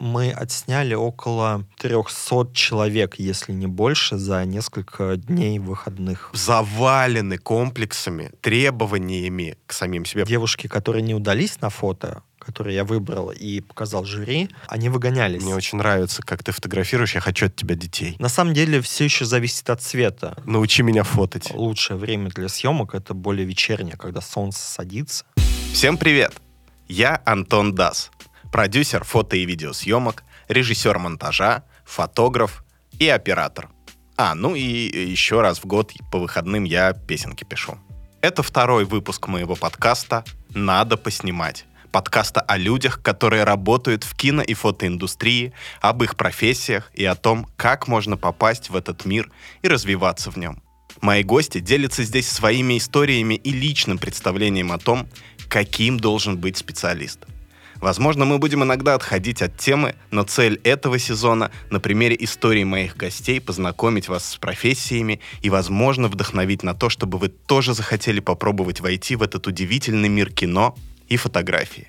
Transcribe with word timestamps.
Мы 0.00 0.32
отсняли 0.32 0.94
около 0.94 1.66
300 1.78 2.54
человек, 2.54 3.16
если 3.18 3.52
не 3.52 3.66
больше, 3.66 4.16
за 4.16 4.46
несколько 4.46 5.16
дней 5.16 5.58
выходных. 5.58 6.30
Завалены 6.32 7.36
комплексами, 7.36 8.32
требованиями 8.40 9.58
к 9.66 9.74
самим 9.74 10.06
себе. 10.06 10.24
Девушки, 10.24 10.68
которые 10.68 11.02
не 11.02 11.14
удались 11.14 11.60
на 11.60 11.68
фото, 11.68 12.22
которые 12.38 12.76
я 12.76 12.84
выбрал 12.84 13.30
и 13.30 13.60
показал 13.60 14.06
жюри, 14.06 14.48
они 14.68 14.88
выгонялись. 14.88 15.42
Мне 15.42 15.54
очень 15.54 15.76
нравится, 15.76 16.22
как 16.22 16.42
ты 16.42 16.52
фотографируешь. 16.52 17.14
Я 17.14 17.20
хочу 17.20 17.46
от 17.46 17.56
тебя 17.56 17.74
детей. 17.74 18.16
На 18.18 18.30
самом 18.30 18.54
деле 18.54 18.80
все 18.80 19.04
еще 19.04 19.26
зависит 19.26 19.68
от 19.68 19.82
цвета. 19.82 20.34
Научи 20.46 20.82
меня 20.82 21.04
фототь. 21.04 21.52
Лучшее 21.52 21.98
время 21.98 22.30
для 22.30 22.48
съемок 22.48 22.94
это 22.94 23.12
более 23.12 23.44
вечернее, 23.44 23.98
когда 23.98 24.22
солнце 24.22 24.62
садится. 24.62 25.26
Всем 25.74 25.98
привет! 25.98 26.32
Я 26.88 27.22
Антон 27.24 27.72
Дас, 27.76 28.10
продюсер 28.52 29.04
фото 29.04 29.36
и 29.36 29.44
видеосъемок, 29.46 30.24
режиссер 30.48 30.98
монтажа, 30.98 31.64
фотограф 31.84 32.64
и 32.98 33.08
оператор. 33.08 33.68
А, 34.16 34.34
ну 34.34 34.54
и 34.54 34.62
еще 34.62 35.40
раз 35.40 35.58
в 35.60 35.66
год 35.66 35.92
по 36.12 36.18
выходным 36.18 36.64
я 36.64 36.92
песенки 36.92 37.44
пишу. 37.44 37.78
Это 38.20 38.42
второй 38.42 38.84
выпуск 38.84 39.28
моего 39.28 39.56
подкаста 39.56 40.24
«Надо 40.50 40.96
поснимать» 40.96 41.64
подкаста 41.90 42.40
о 42.40 42.56
людях, 42.56 43.02
которые 43.02 43.44
работают 43.44 44.04
в 44.04 44.14
кино 44.14 44.42
и 44.42 44.54
фотоиндустрии, 44.54 45.52
об 45.80 46.02
их 46.02 46.16
профессиях 46.16 46.90
и 46.94 47.04
о 47.04 47.14
том, 47.14 47.48
как 47.56 47.88
можно 47.88 48.16
попасть 48.16 48.70
в 48.70 48.76
этот 48.76 49.04
мир 49.04 49.30
и 49.62 49.68
развиваться 49.68 50.30
в 50.30 50.36
нем. 50.36 50.62
Мои 51.00 51.22
гости 51.22 51.60
делятся 51.60 52.02
здесь 52.04 52.30
своими 52.30 52.78
историями 52.78 53.34
и 53.34 53.52
личным 53.52 53.98
представлением 53.98 54.72
о 54.72 54.78
том, 54.78 55.08
каким 55.48 55.98
должен 55.98 56.36
быть 56.36 56.56
специалист. 56.56 57.26
Возможно, 57.80 58.24
мы 58.26 58.38
будем 58.38 58.62
иногда 58.62 58.94
отходить 58.94 59.40
от 59.42 59.56
темы, 59.56 59.94
но 60.10 60.22
цель 60.22 60.60
этого 60.64 60.98
сезона 60.98 61.50
на 61.70 61.80
примере 61.80 62.16
истории 62.20 62.64
моих 62.64 62.96
гостей 62.96 63.40
познакомить 63.40 64.08
вас 64.08 64.32
с 64.32 64.36
профессиями 64.36 65.20
и, 65.40 65.48
возможно, 65.48 66.08
вдохновить 66.08 66.62
на 66.62 66.74
то, 66.74 66.90
чтобы 66.90 67.18
вы 67.18 67.28
тоже 67.28 67.72
захотели 67.72 68.20
попробовать 68.20 68.80
войти 68.80 69.16
в 69.16 69.22
этот 69.22 69.46
удивительный 69.46 70.08
мир 70.08 70.30
кино 70.30 70.76
и 71.08 71.16
фотографии. 71.16 71.88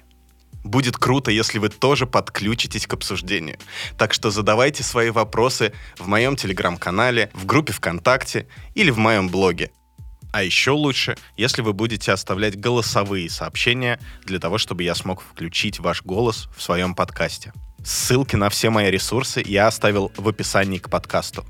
Будет 0.64 0.98
круто, 0.98 1.32
если 1.32 1.58
вы 1.58 1.70
тоже 1.70 2.06
подключитесь 2.06 2.86
к 2.88 2.94
обсуждению. 2.94 3.58
Так 3.98 4.14
что 4.14 4.30
задавайте 4.30 4.84
свои 4.84 5.10
вопросы 5.10 5.74
в 5.98 6.08
моем 6.08 6.36
телеграм-канале, 6.36 7.32
в 7.34 7.46
группе 7.46 7.74
ВКонтакте 7.74 8.48
или 8.76 8.92
в 8.92 8.98
моем 8.98 9.28
блоге. 9.28 9.72
А 10.32 10.44
еще 10.44 10.72
лучше, 10.72 11.18
если 11.36 11.62
вы 11.62 11.74
будете 11.74 12.12
оставлять 12.12 12.60
голосовые 12.60 13.30
сообщения 13.30 14.00
для 14.24 14.40
того, 14.40 14.58
чтобы 14.58 14.84
я 14.84 14.96
смог 14.96 15.22
включить 15.22 15.80
ваш 15.80 16.04
голос 16.04 16.48
в 16.56 16.62
своем 16.62 16.96
подкасте. 16.96 17.52
Ссылки 17.84 18.36
на 18.36 18.50
все 18.50 18.70
мои 18.70 18.90
ресурсы 18.92 19.44
я 19.46 19.68
оставил 19.68 20.12
в 20.16 20.28
описании 20.28 20.78
к 20.78 20.90
подкасту. 20.90 21.46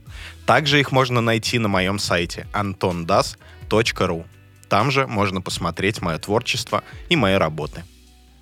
Также 0.46 0.80
их 0.80 0.92
можно 0.92 1.22
найти 1.22 1.60
на 1.60 1.68
моем 1.68 2.00
сайте 2.00 2.48
antondas.ru. 2.54 4.26
Там 4.70 4.92
же 4.92 5.06
можно 5.08 5.42
посмотреть 5.42 6.02
мое 6.02 6.18
творчество 6.18 6.84
и 7.10 7.16
мои 7.16 7.36
работы. 7.36 7.84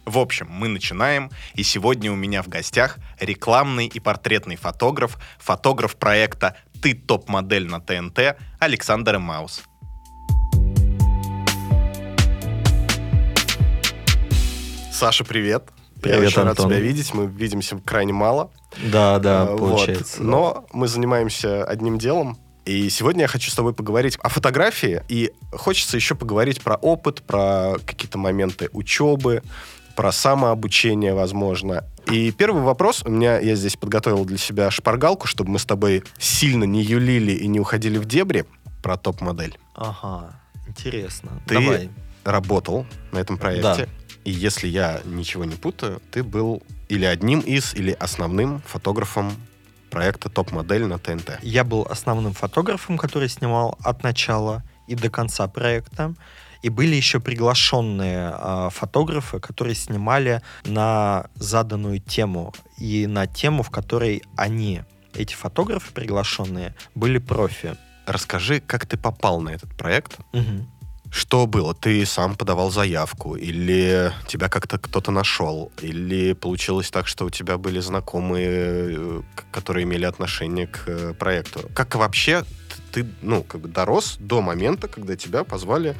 В 0.05 0.17
общем, 0.17 0.47
мы 0.49 0.67
начинаем, 0.67 1.31
и 1.55 1.63
сегодня 1.63 2.11
у 2.11 2.15
меня 2.15 2.41
в 2.41 2.47
гостях 2.47 2.97
рекламный 3.19 3.87
и 3.87 3.99
портретный 3.99 4.55
фотограф, 4.55 5.17
фотограф 5.39 5.97
проекта 5.97 6.55
«Ты 6.81 6.93
топ-модель 6.93 7.67
на 7.67 7.79
ТНТ» 7.79 8.37
Александр 8.59 9.19
Маус. 9.19 9.68
Саша, 14.99 15.23
привет. 15.23 15.63
Привет, 16.01 16.19
Я 16.19 16.27
очень 16.27 16.41
Антон. 16.41 16.47
рад 16.47 16.57
тебя 16.57 16.79
видеть. 16.81 17.13
Мы 17.13 17.25
видимся 17.25 17.79
крайне 17.85 18.11
мало. 18.11 18.51
Да, 18.91 19.17
да, 19.19 19.43
А, 19.43 19.55
получается. 19.55 20.17
Вот. 20.17 20.27
Но 20.27 20.65
мы 20.73 20.89
занимаемся 20.89 21.63
одним 21.63 21.97
делом. 21.97 22.37
И 22.65 22.89
сегодня 22.89 23.21
я 23.21 23.27
хочу 23.29 23.49
с 23.49 23.55
тобой 23.55 23.73
поговорить 23.73 24.17
о 24.21 24.27
фотографии. 24.27 25.01
И 25.07 25.31
хочется 25.53 25.95
еще 25.95 26.15
поговорить 26.15 26.61
про 26.61 26.75
опыт, 26.75 27.21
про 27.21 27.77
какие-то 27.85 28.17
моменты 28.17 28.67
учебы, 28.73 29.41
про 29.95 30.11
самообучение, 30.11 31.13
возможно. 31.13 31.85
И 32.11 32.31
первый 32.31 32.61
вопрос. 32.63 33.01
У 33.05 33.09
меня, 33.09 33.39
я 33.39 33.55
здесь 33.55 33.77
подготовил 33.77 34.25
для 34.25 34.37
себя 34.37 34.69
шпаргалку, 34.69 35.27
чтобы 35.27 35.51
мы 35.51 35.59
с 35.59 35.65
тобой 35.65 36.03
сильно 36.17 36.65
не 36.65 36.83
юлили 36.83 37.31
и 37.31 37.47
не 37.47 37.61
уходили 37.61 37.97
в 37.99 38.03
дебри 38.05 38.43
про 38.83 38.97
топ-модель. 38.97 39.57
Ага, 39.75 40.41
интересно. 40.67 41.41
Ты 41.47 41.53
Давай. 41.53 41.89
работал 42.25 42.85
на 43.13 43.19
этом 43.19 43.37
проекте. 43.37 43.87
И 44.25 44.31
если 44.31 44.67
я 44.67 45.01
ничего 45.05 45.45
не 45.45 45.55
путаю, 45.55 46.01
ты 46.11 46.23
был 46.23 46.61
или 46.87 47.05
одним 47.05 47.39
из, 47.39 47.73
или 47.73 47.91
основным 47.91 48.61
фотографом 48.65 49.31
проекта 49.89 50.29
«Топ-модель» 50.29 50.85
на 50.85 50.99
ТНТ. 50.99 51.39
Я 51.41 51.63
был 51.63 51.87
основным 51.89 52.33
фотографом, 52.33 52.97
который 52.97 53.29
снимал 53.29 53.77
от 53.83 54.03
начала 54.03 54.63
и 54.87 54.95
до 54.95 55.09
конца 55.09 55.47
проекта. 55.47 56.13
И 56.61 56.69
были 56.69 56.95
еще 56.95 57.19
приглашенные 57.19 58.31
а, 58.33 58.69
фотографы, 58.69 59.39
которые 59.39 59.75
снимали 59.75 60.41
на 60.65 61.27
заданную 61.35 61.99
тему 61.99 62.53
и 62.77 63.07
на 63.07 63.27
тему, 63.27 63.63
в 63.63 63.69
которой 63.69 64.23
они, 64.35 64.81
эти 65.13 65.33
фотографы 65.33 65.93
приглашенные, 65.93 66.75
были 66.95 67.17
профи. 67.17 67.77
Расскажи, 68.05 68.59
как 68.59 68.85
ты 68.85 68.97
попал 68.97 69.39
на 69.39 69.49
этот 69.49 69.73
проект? 69.77 70.17
Мгм. 70.33 70.69
Что 71.11 71.47
было? 71.47 71.73
Ты 71.73 72.05
сам 72.05 72.35
подавал 72.35 72.71
заявку? 72.71 73.35
Или 73.35 74.11
тебя 74.27 74.47
как-то 74.47 74.77
кто-то 74.77 75.11
нашел? 75.11 75.71
Или 75.81 76.33
получилось 76.33 76.91
так, 76.91 77.07
что 77.07 77.25
у 77.25 77.29
тебя 77.29 77.57
были 77.57 77.79
знакомые, 77.79 78.47
э, 78.51 79.21
которые 79.51 79.83
имели 79.85 80.05
отношение 80.05 80.67
к 80.67 80.83
э, 80.87 81.13
проекту? 81.13 81.69
Как 81.73 81.95
вообще 81.95 82.43
ты, 82.91 83.07
ну, 83.21 83.43
как 83.43 83.61
бы 83.61 83.67
дорос 83.67 84.17
до 84.19 84.41
момента, 84.41 84.87
когда 84.87 85.15
тебя 85.15 85.43
позвали 85.43 85.95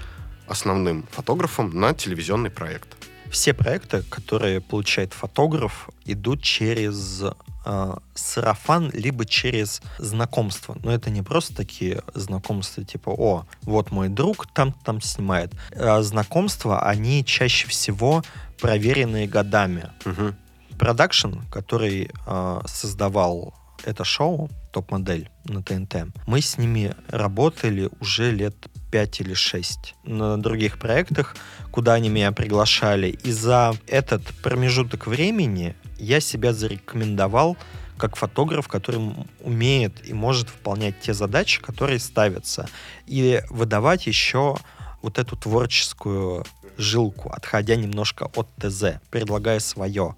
основным 0.48 1.06
фотографом 1.12 1.72
на 1.72 1.94
телевизионный 1.94 2.52
проект? 2.52 2.88
Все 3.32 3.54
проекты, 3.54 4.04
которые 4.10 4.62
получает 4.62 5.14
фотограф, 5.14 5.90
идут 6.06 6.42
через 6.44 7.24
э, 7.70 7.96
сарафан, 8.16 8.90
либо 8.94 9.26
через 9.26 9.82
знакомство. 10.00 10.78
Но 10.84 10.92
это 10.92 11.10
не 11.10 11.22
просто 11.22 11.56
такие 11.56 12.02
знакомства, 12.14 12.84
типа, 12.84 13.10
о, 13.10 13.46
вот 13.62 13.92
мой 13.92 14.10
друг 14.10 14.48
там 14.54 14.74
там 14.84 15.02
снимает. 15.02 15.52
А 15.76 16.02
знакомства, 16.02 16.82
они 16.82 17.24
чаще 17.24 17.68
всего 17.68 18.24
проверенные 18.60 19.28
годами. 19.28 19.90
Мгм. 20.06 20.36
Продакшн, 20.78 21.40
который 21.52 22.10
э, 22.26 22.62
создавал 22.66 23.54
это 23.86 24.04
шоу, 24.04 24.50
топ-модель 24.72 25.30
на 25.46 25.64
ТНТ, 25.64 26.14
мы 26.28 26.42
с 26.42 26.58
ними 26.58 26.94
работали 27.10 27.90
уже 28.00 28.32
лет 28.32 28.56
5 28.92 29.22
или 29.22 29.34
6 29.34 29.96
на 30.04 30.38
других 30.38 30.80
проектах, 30.80 31.36
куда 31.72 31.94
они 31.94 32.10
меня 32.10 32.32
приглашали. 32.32 33.08
И 33.08 33.32
за 33.32 33.74
этот 33.88 34.24
промежуток 34.44 35.08
времени 35.08 35.76
я 36.00 36.20
себя 36.20 36.54
зарекомендовал 36.54 37.58
как 37.98 38.16
фотограф, 38.16 38.68
который 38.68 39.14
умеет 39.42 40.08
и 40.08 40.14
может 40.14 40.50
выполнять 40.50 41.00
те 41.02 41.14
задачи, 41.14 41.62
которые 41.62 42.00
ставятся. 42.00 42.70
И 43.06 43.44
выдавать 43.50 44.08
еще 44.08 44.58
вот 45.02 45.20
эту 45.20 45.36
творческую 45.36 46.46
жилку, 46.78 47.30
отходя 47.30 47.76
немножко 47.76 48.32
от 48.36 48.48
ТЗ, 48.56 49.02
предлагая 49.10 49.60
свое. 49.60 50.16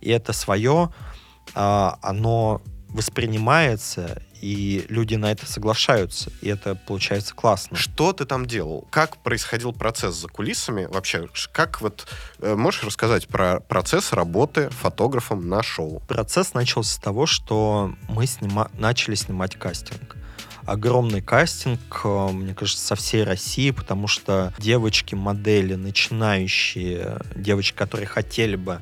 И 0.00 0.10
это 0.10 0.32
свое, 0.32 0.92
а, 1.54 1.98
оно 2.02 2.62
воспринимается, 2.94 4.22
и 4.40 4.86
люди 4.88 5.16
на 5.16 5.32
это 5.32 5.46
соглашаются, 5.46 6.30
и 6.40 6.48
это 6.48 6.76
получается 6.76 7.34
классно. 7.34 7.76
Что 7.76 8.12
ты 8.12 8.24
там 8.24 8.46
делал? 8.46 8.86
Как 8.90 9.16
происходил 9.16 9.72
процесс 9.72 10.14
за 10.14 10.28
кулисами? 10.28 10.86
Вообще, 10.86 11.28
как 11.52 11.80
вот... 11.80 12.06
э, 12.38 12.54
Можешь 12.54 12.84
рассказать 12.84 13.26
про 13.26 13.58
процесс 13.60 14.12
работы 14.12 14.70
фотографом 14.70 15.48
на 15.48 15.62
шоу? 15.62 16.00
Процесс 16.06 16.54
начался 16.54 16.94
с 16.94 16.98
того, 16.98 17.26
что 17.26 17.92
мы 18.08 18.24
снима- 18.24 18.70
начали 18.78 19.16
снимать 19.16 19.56
кастинг. 19.56 20.16
Огромный 20.64 21.20
кастинг, 21.20 22.02
э, 22.04 22.28
мне 22.32 22.54
кажется, 22.54 22.86
со 22.86 22.94
всей 22.94 23.24
России, 23.24 23.72
потому 23.72 24.06
что 24.06 24.54
девочки, 24.58 25.16
модели, 25.16 25.74
начинающие, 25.74 27.18
девочки, 27.34 27.76
которые 27.76 28.06
хотели 28.06 28.54
бы 28.54 28.80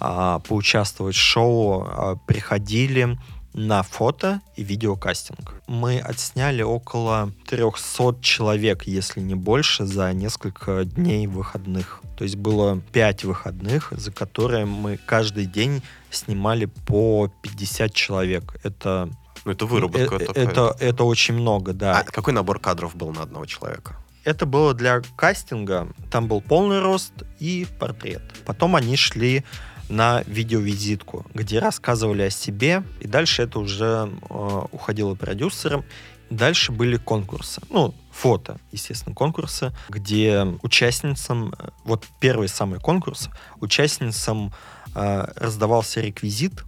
а, 0.00 0.38
поучаствовать 0.40 1.16
в 1.16 1.20
шоу, 1.20 1.82
а, 1.82 2.16
приходили 2.26 3.18
на 3.58 3.82
фото 3.82 4.40
и 4.56 4.62
видеокастинг. 4.62 5.54
Мы 5.66 5.98
отсняли 5.98 6.62
около 6.62 7.32
300 7.48 8.16
человек, 8.22 8.84
если 8.84 9.20
не 9.20 9.34
больше, 9.34 9.84
за 9.84 10.12
несколько 10.12 10.84
дней 10.84 11.26
выходных. 11.26 12.00
То 12.16 12.24
есть 12.24 12.36
было 12.36 12.80
5 12.92 13.24
выходных, 13.24 13.92
за 13.96 14.12
которые 14.12 14.64
мы 14.64 14.96
каждый 14.96 15.46
день 15.46 15.82
снимали 16.10 16.66
по 16.66 17.30
50 17.42 17.92
человек. 17.92 18.56
Это, 18.62 19.08
Ну, 19.44 19.52
это 19.52 19.66
выработка. 19.66 20.14
э, 20.16 20.26
такая. 20.26 20.44
это, 20.46 20.76
это 20.78 21.04
очень 21.04 21.34
много, 21.34 21.72
да. 21.72 21.98
А 21.98 22.04
какой 22.04 22.32
набор 22.32 22.60
кадров 22.60 22.94
был 22.94 23.12
на 23.12 23.22
одного 23.22 23.46
человека? 23.46 23.96
Это 24.24 24.46
было 24.46 24.74
для 24.74 25.00
кастинга. 25.16 25.88
Там 26.10 26.28
был 26.28 26.40
полный 26.40 26.80
рост 26.80 27.12
и 27.40 27.66
портрет. 27.80 28.22
Потом 28.44 28.76
они 28.76 28.96
шли 28.96 29.44
на 29.88 30.22
видеовизитку, 30.26 31.26
где 31.34 31.58
рассказывали 31.58 32.22
о 32.22 32.30
себе, 32.30 32.82
и 33.00 33.06
дальше 33.06 33.42
это 33.42 33.58
уже 33.58 34.10
э, 34.28 34.60
уходило 34.72 35.14
продюсерам. 35.14 35.84
Дальше 36.30 36.72
были 36.72 36.96
конкурсы. 36.96 37.62
Ну, 37.70 37.94
фото, 38.10 38.58
естественно, 38.70 39.14
конкурсы, 39.14 39.72
где 39.88 40.44
участницам, 40.62 41.54
э, 41.58 41.68
вот 41.84 42.06
первый 42.20 42.48
самый 42.48 42.80
конкурс, 42.80 43.30
участницам 43.60 44.52
э, 44.94 45.26
раздавался 45.36 46.00
реквизит, 46.00 46.64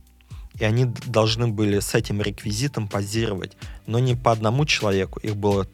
и 0.59 0.65
они 0.65 0.87
должны 1.07 1.49
были 1.49 1.81
с 1.81 1.95
этим 1.95 2.21
реквизитом 2.21 2.89
позировать, 2.89 3.57
но 3.87 3.99
не 3.99 4.15
по 4.15 4.33
одному 4.33 4.65
человеку, 4.65 5.19
их 5.21 5.37
было 5.37 5.67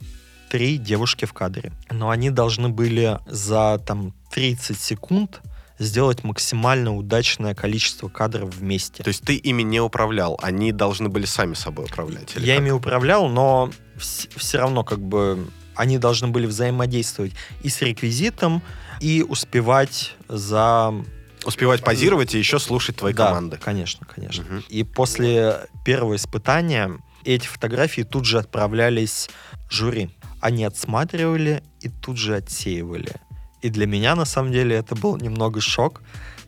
три 0.51 0.79
девушки 0.79 1.25
в 1.25 1.33
кадре. 1.33 1.73
Но 1.91 2.11
они 2.11 2.31
должны 2.31 2.69
были 2.69 3.19
за 3.27 3.81
там 3.85 4.15
30 4.31 4.79
секунд 4.79 5.41
сделать 5.79 6.25
максимально 6.25 6.95
удачное 6.97 7.55
количество 7.55 8.09
кадров 8.09 8.55
вместе. 8.55 9.03
То 9.03 9.09
есть 9.09 9.23
ты 9.23 9.37
ими 9.37 9.63
не 9.63 9.81
управлял, 9.81 10.39
они 10.43 10.73
должны 10.73 11.09
были 11.09 11.27
сами 11.27 11.55
собой 11.55 11.87
управлять? 11.87 12.35
Я 12.37 12.57
как? 12.57 12.65
ими 12.65 12.71
управлял, 12.71 13.29
но 13.29 13.71
все 13.99 14.59
равно 14.59 14.85
как 14.85 15.01
бы 15.01 15.47
они 15.75 15.99
должны 15.99 16.29
были 16.29 16.47
взаимодействовать 16.47 17.33
и 17.63 17.69
с 17.69 17.83
реквизитом, 17.83 18.63
и 19.01 19.25
успевать 19.27 20.15
за 20.29 20.95
Успевать 21.45 21.85
позировать 21.85 22.35
и 22.35 22.39
еще 22.39 22.59
слушать 22.59 22.97
твои 22.97 23.13
да, 23.13 23.29
команды. 23.29 23.57
конечно, 23.59 24.05
конечно. 24.13 24.43
Угу. 24.43 24.65
И 24.69 24.83
после 24.83 25.69
первого 25.85 26.17
испытания 26.17 26.91
эти 27.25 27.47
фотографии 27.47 28.03
тут 28.03 28.25
же 28.25 28.39
отправлялись 28.39 29.29
жюри. 29.71 30.11
Они 30.41 30.65
отсматривали 30.65 31.63
и 31.81 31.89
тут 31.89 32.17
же 32.17 32.35
отсеивали. 32.35 33.13
И 33.67 33.69
для 33.69 33.89
меня, 33.89 34.15
на 34.15 34.25
самом 34.25 34.53
деле, 34.53 34.77
это 34.77 34.95
был 34.95 35.17
немного 35.17 35.61
шок, 35.61 36.01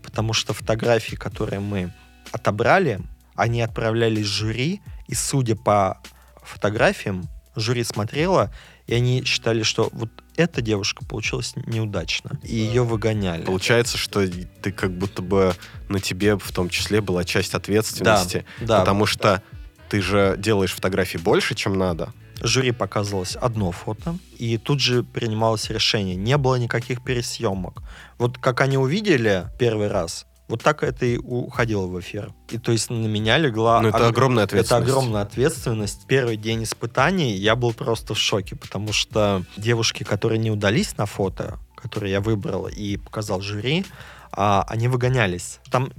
потому 0.04 0.32
что 0.32 0.54
фотографии, 0.54 1.16
которые 1.16 1.58
мы 1.58 1.92
отобрали, 2.30 3.00
они 3.34 3.60
отправлялись 3.60 4.24
жюри, 4.24 4.80
и 5.08 5.14
судя 5.16 5.56
по 5.56 6.00
фотографиям, 6.44 7.28
жюри 7.56 7.82
смотрело, 7.82 8.54
и 8.86 8.94
они 8.94 9.24
считали, 9.24 9.64
что 9.64 9.88
вот 9.90 10.10
эта 10.36 10.62
девушка 10.62 11.04
получилась 11.04 11.54
неудачно, 11.66 12.38
и 12.44 12.54
ее 12.54 12.84
выгоняли. 12.84 13.42
Получается, 13.42 13.98
что 13.98 14.24
ты 14.62 14.70
как 14.70 14.92
будто 14.96 15.20
бы 15.20 15.56
на 15.88 15.98
тебе 15.98 16.38
в 16.38 16.52
том 16.52 16.68
числе 16.68 17.00
была 17.00 17.24
часть 17.24 17.54
ответственности, 17.54 18.44
да, 18.60 18.66
да. 18.66 18.78
потому 18.78 19.06
что 19.06 19.42
ты 19.88 20.00
же 20.00 20.36
делаешь 20.38 20.72
фотографий 20.72 21.18
больше, 21.18 21.56
чем 21.56 21.76
надо. 21.76 22.12
Жюри 22.40 22.72
показывалось 22.72 23.36
одно 23.36 23.72
фото, 23.72 24.16
и 24.38 24.58
тут 24.58 24.80
же 24.80 25.02
принималось 25.02 25.70
решение. 25.70 26.16
Не 26.16 26.36
было 26.36 26.56
никаких 26.56 27.02
пересъемок. 27.02 27.82
Вот 28.18 28.38
как 28.38 28.60
они 28.60 28.78
увидели 28.78 29.46
первый 29.58 29.88
раз, 29.88 30.26
вот 30.48 30.62
так 30.62 30.82
это 30.82 31.04
и 31.04 31.18
уходило 31.18 31.86
в 31.86 32.00
эфир. 32.00 32.32
И 32.48 32.58
то 32.58 32.72
есть 32.72 32.88
на 32.88 33.06
меня 33.06 33.36
легла... 33.36 33.82
Ну, 33.82 33.88
это 33.88 34.06
ог... 34.06 34.12
огромная 34.12 34.44
ответственность. 34.44 34.88
Это 34.88 34.90
огромная 34.90 35.22
ответственность. 35.22 36.06
Первый 36.06 36.36
день 36.36 36.64
испытаний 36.64 37.32
я 37.32 37.54
был 37.54 37.74
просто 37.74 38.14
в 38.14 38.18
шоке, 38.18 38.56
потому 38.56 38.92
что 38.94 39.44
девушки, 39.58 40.04
которые 40.04 40.38
не 40.38 40.50
удались 40.50 40.96
на 40.96 41.04
фото, 41.04 41.58
которые 41.74 42.12
я 42.12 42.20
выбрал 42.22 42.66
и 42.66 42.96
показал 42.96 43.42
жюри, 43.42 43.84
а, 44.32 44.64
они 44.68 44.88
выгонялись. 44.88 45.60
Там 45.70 45.90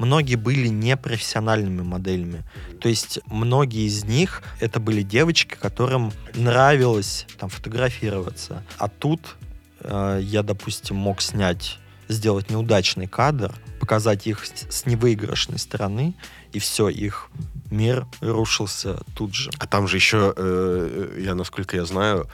многие 0.00 0.36
были 0.36 0.68
непрофессиональными 0.68 1.82
моделями. 1.82 2.42
То 2.80 2.88
есть 2.88 3.20
многие 3.26 3.86
из 3.86 4.04
них 4.04 4.42
это 4.58 4.80
были 4.80 5.02
девочки, 5.02 5.54
которым 5.54 6.12
нравилось 6.34 7.26
там 7.38 7.50
фотографироваться. 7.50 8.64
А 8.78 8.88
тут 8.88 9.36
э, 9.80 10.20
я, 10.22 10.42
допустим, 10.42 10.96
мог 10.96 11.20
снять 11.20 11.78
сделать 12.08 12.50
неудачный 12.50 13.06
кадр, 13.06 13.54
показать 13.78 14.26
их 14.26 14.44
с 14.44 14.86
невыигрышной 14.86 15.58
стороны, 15.58 16.14
и 16.52 16.58
все, 16.58 16.88
их 16.88 17.28
мир 17.70 18.06
рушился 18.20 19.02
тут 19.14 19.34
же. 19.34 19.50
А 19.58 19.66
там 19.66 19.86
же 19.86 19.96
еще, 19.96 20.32
э, 20.34 21.20
я 21.20 21.34
насколько 21.34 21.76
я 21.76 21.84
знаю, 21.84 22.28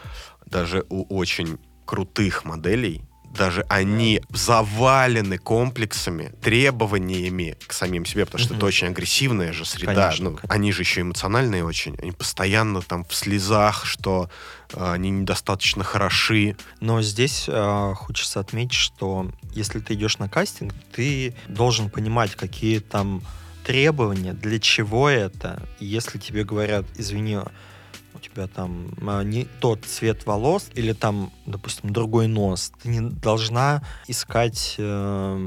даже 0.47 0.85
у 0.89 1.05
очень 1.15 1.59
крутых 1.85 2.45
моделей 2.45 3.03
даже 3.37 3.65
они 3.69 4.21
завалены 4.31 5.39
комплексами, 5.39 6.33
требованиями 6.43 7.57
к 7.67 7.73
самим 7.73 8.05
себе, 8.05 8.25
потому 8.27 8.43
что 8.43 8.55
mm-hmm. 8.55 8.57
это 8.57 8.67
очень 8.67 8.89
агрессивная 8.89 9.53
же 9.53 9.65
среда. 9.65 9.95
Конечно, 9.95 10.31
ну, 10.31 10.39
Они 10.49 10.73
же 10.73 10.83
еще 10.83 11.03
эмоциональные 11.03 11.65
очень. 11.65 11.97
Они 12.01 12.13
постоянно 12.13 12.83
там 12.83 13.05
в 13.05 13.15
слезах, 13.15 13.85
что 13.85 14.29
э, 14.73 14.93
они 14.93 15.11
недостаточно 15.11 15.85
хороши. 15.85 16.57
Но 16.81 17.03
здесь 17.03 17.45
э, 17.49 17.93
хочется 17.95 18.41
отметить, 18.41 18.75
что 18.75 19.31
если 19.53 19.81
ты 19.81 19.95
идешь 19.95 20.19
на 20.19 20.29
кастинг, 20.29 20.75
ты 20.93 21.35
должен 21.49 21.91
понимать, 21.91 22.35
какие 22.35 22.79
там 22.79 23.23
требования, 23.65 24.33
для 24.33 24.61
чего 24.61 25.09
это. 25.09 25.61
если 25.81 26.19
тебе 26.19 26.45
говорят, 26.45 26.85
извини, 26.97 27.39
у 28.17 28.21
тебя 28.21 28.47
там 28.47 28.89
а, 29.07 29.23
не 29.23 29.45
тот 29.61 29.85
цвет 29.85 30.27
волос 30.27 30.71
или 30.75 30.93
там, 30.93 31.33
допустим, 31.45 31.93
другой 31.93 32.27
нос, 32.27 32.73
ты 32.83 32.89
не 32.89 33.01
должна 33.01 33.83
искать 34.09 34.75
э, 34.79 35.47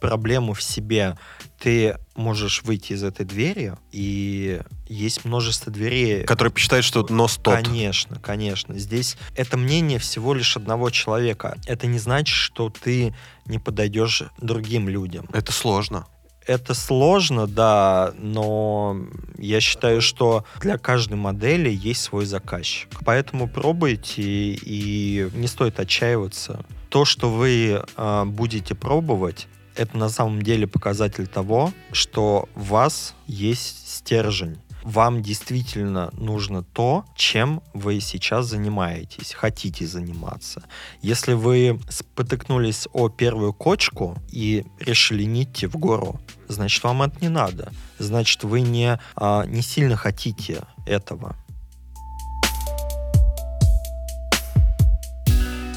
проблему 0.00 0.52
в 0.52 0.62
себе. 0.62 1.16
Ты 1.58 1.98
можешь 2.14 2.62
выйти 2.62 2.94
из 2.94 3.02
этой 3.02 3.26
двери, 3.26 3.74
и 3.92 4.60
есть 4.88 5.24
множество 5.24 5.70
дверей. 5.70 6.24
Которые 6.24 6.52
посчитают, 6.52 6.84
что 6.84 7.06
нос 7.10 7.38
тот. 7.42 7.62
Конечно, 7.64 8.18
конечно. 8.18 8.78
Здесь 8.78 9.16
это 9.34 9.56
мнение 9.56 9.98
всего 9.98 10.32
лишь 10.32 10.56
одного 10.56 10.90
человека. 10.90 11.56
Это 11.66 11.86
не 11.86 11.98
значит, 11.98 12.34
что 12.34 12.70
ты 12.70 13.14
не 13.46 13.58
подойдешь 13.58 14.22
другим 14.38 14.88
людям. 14.88 15.28
Это 15.32 15.52
сложно 15.52 16.06
это 16.50 16.74
сложно, 16.74 17.46
да, 17.46 18.12
но 18.18 18.96
я 19.38 19.60
считаю, 19.60 20.00
что 20.00 20.44
для 20.60 20.78
каждой 20.78 21.16
модели 21.16 21.70
есть 21.70 22.02
свой 22.02 22.26
заказчик. 22.26 22.88
Поэтому 23.04 23.48
пробуйте 23.48 24.22
и 24.22 25.30
не 25.32 25.46
стоит 25.46 25.78
отчаиваться. 25.78 26.64
То, 26.88 27.04
что 27.04 27.30
вы 27.30 27.84
э, 27.96 28.24
будете 28.24 28.74
пробовать, 28.74 29.46
это 29.76 29.96
на 29.96 30.08
самом 30.08 30.42
деле 30.42 30.66
показатель 30.66 31.28
того, 31.28 31.72
что 31.92 32.48
у 32.56 32.60
вас 32.60 33.14
есть 33.28 33.88
стержень 33.88 34.58
вам 34.82 35.22
действительно 35.22 36.10
нужно 36.12 36.62
то, 36.62 37.04
чем 37.14 37.62
вы 37.74 38.00
сейчас 38.00 38.46
занимаетесь, 38.46 39.32
хотите 39.32 39.86
заниматься. 39.86 40.62
Если 41.02 41.32
вы 41.32 41.80
спотыкнулись 41.88 42.88
о 42.92 43.08
первую 43.08 43.52
кочку 43.52 44.16
и 44.30 44.64
решили 44.78 45.24
не 45.24 45.44
идти 45.44 45.66
в 45.66 45.76
гору, 45.76 46.20
значит, 46.48 46.82
вам 46.84 47.02
это 47.02 47.16
не 47.20 47.28
надо. 47.28 47.72
Значит, 47.98 48.44
вы 48.44 48.60
не, 48.60 48.98
а, 49.16 49.44
не 49.46 49.62
сильно 49.62 49.96
хотите 49.96 50.62
этого. 50.86 51.36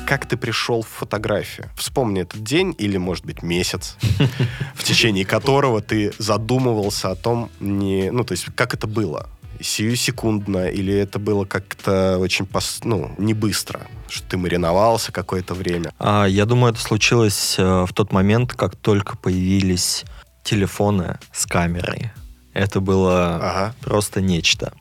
Как 0.06 0.28
ты 0.28 0.38
пришел 0.38 0.82
в 0.82 0.88
фотографию? 0.88 1.70
Вспомни 1.76 2.22
этот 2.22 2.44
день 2.44 2.76
или, 2.78 2.98
может 2.98 3.26
быть, 3.26 3.42
месяц, 3.44 3.98
в 4.76 4.84
течение 4.84 5.26
которого 5.26 5.82
ты 5.82 6.14
задумывался 6.18 7.12
о 7.12 7.16
том, 7.16 7.50
не, 7.60 8.12
ну, 8.12 8.24
то 8.24 8.34
есть, 8.34 8.46
как 8.56 8.74
это 8.74 8.88
было? 8.88 9.30
сию 9.62 9.96
секундно, 9.96 10.68
или 10.68 10.94
это 10.94 11.20
было 11.20 11.46
как-то 11.46 12.18
очень, 12.18 12.46
пос, 12.46 12.82
ну, 12.84 13.14
не 13.18 13.34
быстро, 13.34 13.82
что 14.10 14.28
ты 14.28 14.38
мариновался 14.38 15.12
какое-то 15.12 15.54
время? 15.54 15.94
А, 16.00 16.26
я 16.26 16.46
думаю, 16.46 16.74
это 16.74 16.82
случилось 16.82 17.56
э, 17.58 17.86
в 17.88 17.94
тот 17.94 18.12
момент, 18.12 18.54
как 18.54 18.76
только 18.76 19.16
появились 19.16 20.04
телефоны 20.44 21.18
с 21.32 21.46
камерой. 21.46 22.12
Это 22.54 22.82
было 22.82 23.36
ага. 23.36 23.76
просто 23.82 24.22
нечто. 24.22 24.74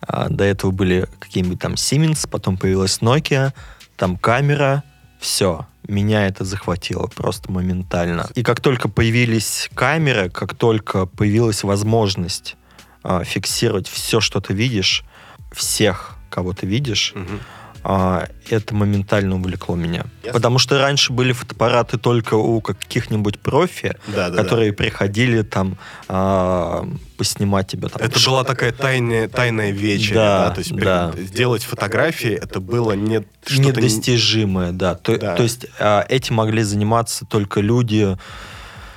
А, 0.00 0.28
до 0.28 0.44
этого 0.44 0.70
были 0.70 1.08
какие-нибудь 1.18 1.60
там 1.60 1.74
Siemens, 1.74 2.28
потом 2.28 2.56
появилась 2.56 2.98
Nokia, 2.98 3.52
там 3.98 4.16
камера, 4.16 4.82
все, 5.18 5.66
меня 5.86 6.26
это 6.26 6.44
захватило 6.44 7.06
просто 7.08 7.50
моментально. 7.52 8.30
И 8.34 8.42
как 8.42 8.60
только 8.60 8.88
появились 8.88 9.68
камеры, 9.74 10.30
как 10.30 10.54
только 10.54 11.06
появилась 11.06 11.64
возможность 11.64 12.56
э, 13.04 13.24
фиксировать 13.24 13.88
все, 13.88 14.20
что 14.20 14.40
ты 14.40 14.54
видишь, 14.54 15.04
всех, 15.52 16.16
кого 16.30 16.52
ты 16.54 16.66
видишь, 16.66 17.12
угу 17.14 17.38
это 17.84 18.74
моментально 18.74 19.36
увлекло 19.36 19.76
меня. 19.76 20.04
Ясно. 20.22 20.32
Потому 20.32 20.58
что 20.58 20.78
раньше 20.78 21.12
были 21.12 21.32
фотоаппараты 21.32 21.98
только 21.98 22.34
у 22.34 22.60
каких-нибудь 22.60 23.38
профи, 23.38 23.96
да, 24.08 24.30
да, 24.30 24.42
которые 24.42 24.70
да. 24.70 24.76
приходили 24.76 25.42
там 25.42 25.76
а, 26.08 26.88
поснимать 27.16 27.68
тебя. 27.68 27.88
Там, 27.88 28.02
это 28.02 28.18
была 28.24 28.44
такая 28.44 28.72
тайная, 28.72 29.28
тайная 29.28 29.70
вечеря, 29.70 30.14
да, 30.14 30.48
да? 30.48 30.54
то 30.54 30.58
есть 30.58 30.76
да. 30.76 31.12
сделать 31.16 31.62
фотографии 31.64 32.30
это 32.30 32.60
было 32.60 32.92
не 32.92 33.24
недостижимое, 33.50 34.72
да. 34.72 34.94
То, 34.94 35.18
да. 35.18 35.34
то 35.34 35.42
есть 35.42 35.66
а, 35.78 36.04
этим 36.08 36.36
могли 36.36 36.62
заниматься 36.62 37.24
только 37.24 37.60
люди 37.60 38.16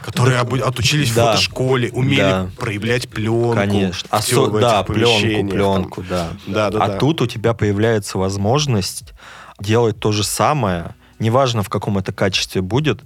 Которые 0.04 0.44
да. 0.44 0.66
отучились 0.66 1.14
да. 1.14 1.34
в 1.34 1.36
фотошколе, 1.36 1.92
умели 1.92 2.20
да. 2.20 2.50
проявлять 2.58 3.10
пленку. 3.10 3.54
Конечно. 3.54 4.08
А 4.12 4.22
со, 4.22 4.48
да, 4.48 4.84
пленку, 4.84 5.50
пленку, 5.50 6.04
да. 6.10 6.30
Да, 6.48 6.70
да. 6.70 6.84
А 6.84 6.88
да. 6.88 6.98
тут 6.98 7.22
у 7.22 7.28
тебя 7.28 7.54
появляется 7.54 8.18
возможность 8.18 9.14
делать 9.60 10.00
то 10.00 10.12
же 10.12 10.24
самое, 10.24 10.96
неважно 11.20 11.64
в 11.64 11.70
каком 11.70 11.98
это 11.98 12.12
качестве 12.12 12.62
будет, 12.62 13.02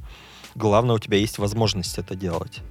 главное 0.56 0.96
у 0.96 1.00
тебя 1.00 1.18
есть 1.18 1.38
возможность 1.38 1.98
это 1.98 2.16
делать. 2.16 2.62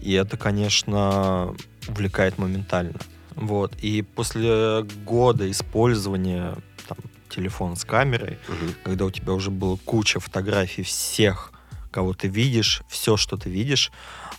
И 0.00 0.12
это, 0.12 0.36
конечно, 0.36 1.54
увлекает 1.88 2.38
моментально. 2.38 2.98
Вот. 3.34 3.74
И 3.80 4.02
после 4.02 4.82
года 5.04 5.50
использования 5.50 6.56
там, 6.88 6.98
телефона 7.28 7.76
с 7.76 7.84
камерой, 7.84 8.38
Мгм. 8.48 8.74
когда 8.84 9.04
у 9.06 9.10
тебя 9.10 9.32
уже 9.32 9.50
было 9.50 9.76
куча 9.84 10.20
фотографий 10.20 10.82
всех, 10.82 11.52
кого 11.94 12.12
ты 12.12 12.26
видишь, 12.26 12.82
все, 12.88 13.16
что 13.16 13.36
ты 13.36 13.48
видишь, 13.48 13.92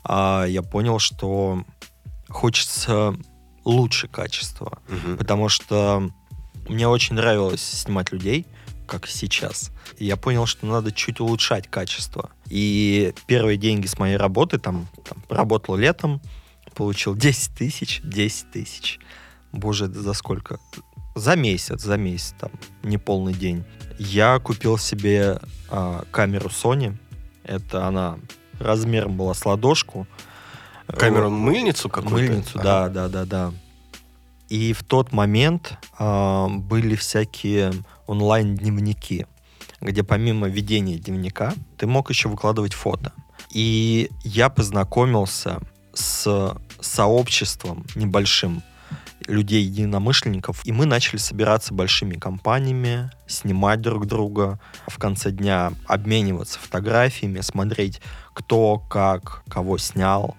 а, 0.03 0.43
я 0.43 0.62
понял, 0.62 1.00
что 1.00 1.63
хочется 2.27 3.15
лучше 3.63 4.09
качества. 4.09 4.79
Мгм. 4.89 5.17
Потому 5.17 5.47
что 5.47 6.12
мне 6.67 6.85
очень 6.85 7.15
нравилось 7.15 7.63
снимать 7.63 8.12
людей, 8.12 8.45
как 8.85 9.07
сейчас. 9.07 9.71
И 9.97 10.05
я 10.05 10.17
понял, 10.17 10.45
что 10.45 10.65
надо 10.65 10.91
чуть 10.91 11.21
улучшать 11.21 11.69
качество. 11.69 12.29
И 12.50 13.13
первые 13.25 13.57
деньги 13.57 13.88
с 13.88 13.97
моей 14.00 14.17
работы, 14.17 14.59
там, 14.59 14.88
там 15.05 15.24
работал 15.29 15.77
летом, 15.77 16.21
получил 16.75 17.15
10 17.27 17.55
тысяч, 17.55 18.01
10 18.03 18.51
тысяч. 18.51 19.00
Боже, 19.53 19.88
за 19.88 20.12
сколько? 20.12 20.59
За 21.15 21.38
месяц, 21.38 21.81
за 21.81 21.95
месяц, 21.95 22.35
там, 22.38 22.51
не 22.83 22.97
полный 22.97 23.33
день. 23.33 23.63
Я 23.97 24.39
купил 24.39 24.77
себе 24.77 25.39
а, 25.69 26.03
камеру 26.12 26.50
Sony. 26.50 26.97
Это 27.45 27.87
она 27.87 28.17
размером 28.59 29.17
была 29.17 29.33
с 29.33 29.45
ладошку. 29.45 30.07
Камеру 30.87 31.29
мыльницу 31.29 31.89
какую-то? 31.89 32.31
Мыльницу, 32.31 32.59
да, 32.59 32.89
да, 32.89 33.07
да, 33.07 33.25
да. 33.25 33.53
И 34.49 34.73
в 34.73 34.83
тот 34.83 35.11
момент 35.11 35.77
а, 35.97 36.47
были 36.47 36.95
всякие 36.95 37.73
онлайн-дневники, 38.05 39.25
где 39.81 40.03
помимо 40.03 40.47
ведения 40.47 40.97
дневника 40.97 41.53
ты 41.77 41.87
мог 41.87 42.09
еще 42.09 42.29
выкладывать 42.29 42.73
фото. 42.73 43.13
И 43.49 44.11
я 44.23 44.49
познакомился 44.49 45.59
с 45.93 46.55
сообществом 46.79 47.85
небольшим 47.95 48.61
людей-единомышленников, 49.27 50.65
и 50.65 50.72
мы 50.72 50.86
начали 50.86 51.17
собираться 51.17 51.74
большими 51.74 52.15
компаниями, 52.15 53.10
снимать 53.27 53.82
друг 53.82 54.05
друга, 54.05 54.60
в 54.88 54.98
конце 54.98 55.32
дня 55.32 55.74
обмениваться 55.88 56.60
фотографиями, 56.60 57.41
смотреть, 57.41 58.01
кто 58.34 58.77
как, 58.77 59.44
кого 59.50 59.77
снял. 59.77 60.36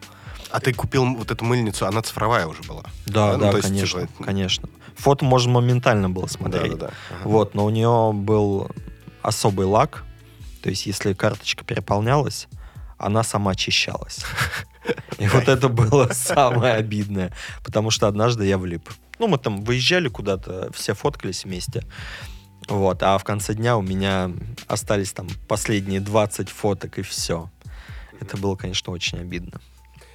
А 0.51 0.61
ты 0.61 0.73
купил 0.73 1.05
вот 1.17 1.31
эту 1.31 1.45
мыльницу, 1.45 1.87
она 1.87 2.03
цифровая 2.03 2.47
уже 2.47 2.63
была? 2.63 2.85
Да, 3.07 3.33
Да, 3.33 3.33
ну, 3.33 3.39
да, 3.39 3.51
есть, 3.51 3.63
конечно, 3.63 4.07
типа, 4.07 4.25
конечно. 4.25 4.69
Фото 4.97 5.25
можно 5.25 5.53
моментально 5.53 6.09
было 6.09 6.27
смотреть. 6.27 6.73
Да, 6.73 6.79
да, 6.79 6.87
да. 6.87 6.93
Ага. 7.11 7.29
Вот, 7.29 7.55
но 7.55 7.65
у 7.65 7.71
нее 7.71 8.13
был 8.15 8.71
особый 9.23 9.67
лак, 9.67 10.05
то 10.63 10.71
есть 10.71 10.87
если 10.87 11.13
карточка 11.13 11.65
переполнялась, 11.65 12.49
она 12.99 13.23
сама 13.23 13.51
очищалась. 13.53 14.21
И 15.19 15.29
вот 15.29 15.49
это 15.49 15.69
было 15.69 16.09
самое 16.13 16.75
обидное, 16.75 17.33
потому 17.65 17.91
что 17.91 18.07
однажды 18.07 18.47
я 18.47 18.59
влип. 18.59 18.89
Ну, 19.19 19.29
мы 19.29 19.39
там 19.39 19.65
выезжали 19.65 20.09
куда-то, 20.09 20.71
все 20.73 20.95
фоткались 20.95 21.45
вместе. 21.45 21.83
Вот, 22.69 23.03
а 23.03 23.17
в 23.19 23.25
конце 23.25 23.55
дня 23.55 23.77
у 23.77 23.83
меня 23.83 24.33
остались 24.67 25.13
там 25.13 25.29
последние 25.49 26.01
20 26.01 26.49
фоток 26.49 26.99
и 26.99 27.03
все. 27.03 27.51
Это 28.21 28.37
было, 28.37 28.57
конечно, 28.57 28.93
очень 28.93 29.19
обидно. 29.19 29.61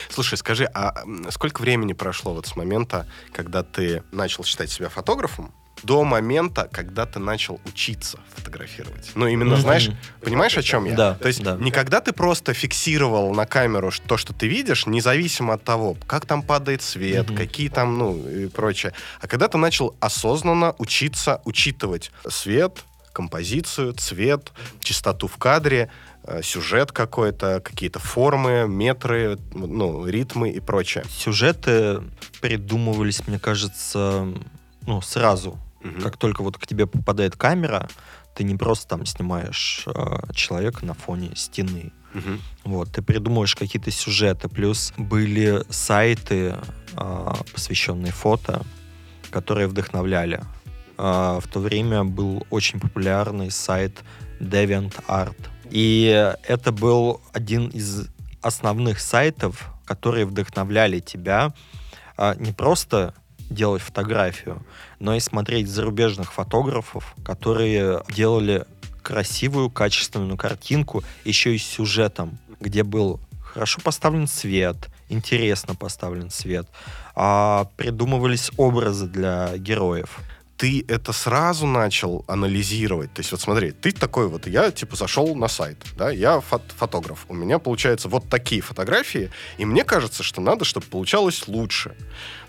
Слушай, 0.10 0.38
скажи, 0.38 0.66
а 0.66 1.04
сколько 1.30 1.62
времени 1.62 1.94
прошло 1.94 2.34
вот 2.34 2.48
с 2.48 2.56
момента, 2.56 3.08
когда 3.32 3.64
ты 3.64 4.04
начал 4.12 4.44
считать 4.44 4.70
себя 4.70 4.90
фотографом, 4.90 5.54
до 5.84 6.04
момента, 6.04 6.70
когда 6.72 7.06
ты 7.06 7.20
начал 7.20 7.60
учиться 7.66 8.20
фотографировать? 8.36 9.12
Ну, 9.16 9.28
именно, 9.28 9.54
Мгм. 9.54 9.62
знаешь, 9.62 9.90
понимаешь, 10.24 10.58
о 10.58 10.64
чем 10.64 10.86
я? 10.86 10.96
Да, 10.96 11.14
То 11.16 11.28
есть 11.28 11.44
да. 11.44 11.56
не 11.56 11.72
когда 11.72 12.02
ты 12.02 12.14
просто 12.14 12.54
фиксировал 12.54 13.34
на 13.34 13.46
камеру 13.46 13.92
то, 14.08 14.18
что 14.18 14.34
ты 14.34 14.48
видишь, 14.48 14.86
независимо 14.86 15.54
от 15.56 15.64
того, 15.64 15.98
как 16.08 16.26
там 16.26 16.44
падает 16.44 16.82
свет, 16.82 17.30
Мгм. 17.30 17.38
какие 17.38 17.70
там, 17.70 17.98
ну, 17.98 18.28
и 18.28 18.48
прочее. 18.48 18.94
А 19.20 19.28
когда 19.28 19.48
ты 19.48 19.58
начал 19.58 19.96
осознанно 20.00 20.76
учиться 20.78 21.42
учитывать 21.46 22.12
свет, 22.30 22.84
композицию, 23.14 23.94
цвет, 23.94 24.52
частоту 24.80 25.28
в 25.28 25.38
кадре, 25.38 25.90
э, 26.24 26.42
сюжет 26.44 26.92
какой-то, 26.92 27.60
какие-то 27.60 28.00
формы, 28.00 28.68
метры, 28.68 29.38
ну, 29.54 30.08
ритмы 30.08 30.52
и 30.52 30.60
прочее. 30.60 31.04
Сюжеты 31.10 32.02
придумывались, 32.42 33.28
мне 33.28 33.40
кажется, 33.40 34.28
ну, 34.88 35.02
сразу. 35.02 35.58
Мгм. 35.84 36.02
Как 36.02 36.18
только 36.18 36.44
вот 36.44 36.58
к 36.58 36.68
тебе 36.68 36.88
попадает 36.88 37.36
камера, 37.36 37.90
ты 38.36 38.44
не 38.44 38.56
просто 38.56 38.88
там 38.88 39.06
снимаешь 39.06 39.84
э, 39.88 40.34
человека 40.34 40.86
на 40.86 40.94
фоне 40.94 41.32
стены. 41.36 41.92
Мгм. 42.14 42.42
Вот, 42.64 42.92
ты 42.92 43.02
придумываешь 43.02 43.56
какие-то 43.56 43.92
сюжеты. 43.92 44.48
Плюс 44.48 44.94
были 44.98 45.64
сайты, 45.70 46.56
э, 46.96 47.34
посвященные 47.54 48.12
фото, 48.12 48.64
которые 49.32 49.68
вдохновляли. 49.68 50.42
Э, 50.98 51.40
в 51.42 51.48
то 51.48 51.60
время 51.60 52.04
был 52.04 52.46
очень 52.50 52.80
популярный 52.80 53.52
сайт 53.52 54.00
DeviantArt. 54.40 55.38
И 55.70 56.36
это 56.44 56.72
был 56.72 57.22
один 57.34 57.70
из 57.70 58.08
основных 58.42 59.00
сайтов, 59.00 59.72
которые 59.86 60.26
вдохновляли 60.26 61.00
тебя 61.00 61.54
а, 62.18 62.36
не 62.36 62.52
просто 62.52 63.14
делать 63.54 63.82
фотографию, 63.82 64.64
но 65.00 65.16
и 65.16 65.20
смотреть 65.20 65.70
зарубежных 65.70 66.34
фотографов, 66.34 67.16
которые 67.24 68.04
делали 68.10 68.66
красивую, 69.02 69.70
качественную 69.70 70.38
картинку, 70.38 71.04
еще 71.26 71.56
и 71.56 71.58
с 71.58 71.64
сюжетом, 71.64 72.38
где 72.60 72.84
был 72.84 73.20
хорошо 73.44 73.82
поставлен 73.84 74.28
свет, 74.28 74.78
интересно 75.10 75.76
поставлен 75.76 76.30
свет, 76.30 76.68
а, 77.16 77.70
придумывались 77.76 78.52
образы 78.58 79.08
для 79.08 79.58
героев. 79.58 80.20
Ты 80.62 80.86
это 80.88 81.12
сразу 81.12 81.66
начал 81.66 82.24
анализировать. 82.28 83.12
То 83.16 83.22
есть 83.22 83.32
вот 83.32 83.42
смотри, 83.42 83.72
ты 83.72 83.92
такой 83.92 84.28
вот, 84.28 84.46
я 84.46 84.70
типа 84.70 84.96
зашел 84.96 85.34
на 85.34 85.48
сайт, 85.48 85.78
да, 85.98 86.12
я 86.12 86.40
фот- 86.40 86.72
фотограф. 86.78 87.26
У 87.30 87.34
меня 87.34 87.58
получается 87.58 88.10
вот 88.10 88.30
такие 88.30 88.62
фотографии, 88.62 89.32
и 89.58 89.66
мне 89.66 89.84
кажется, 89.84 90.22
что 90.22 90.40
надо, 90.40 90.64
чтобы 90.64 90.86
получалось 90.86 91.48
лучше. 91.48 91.96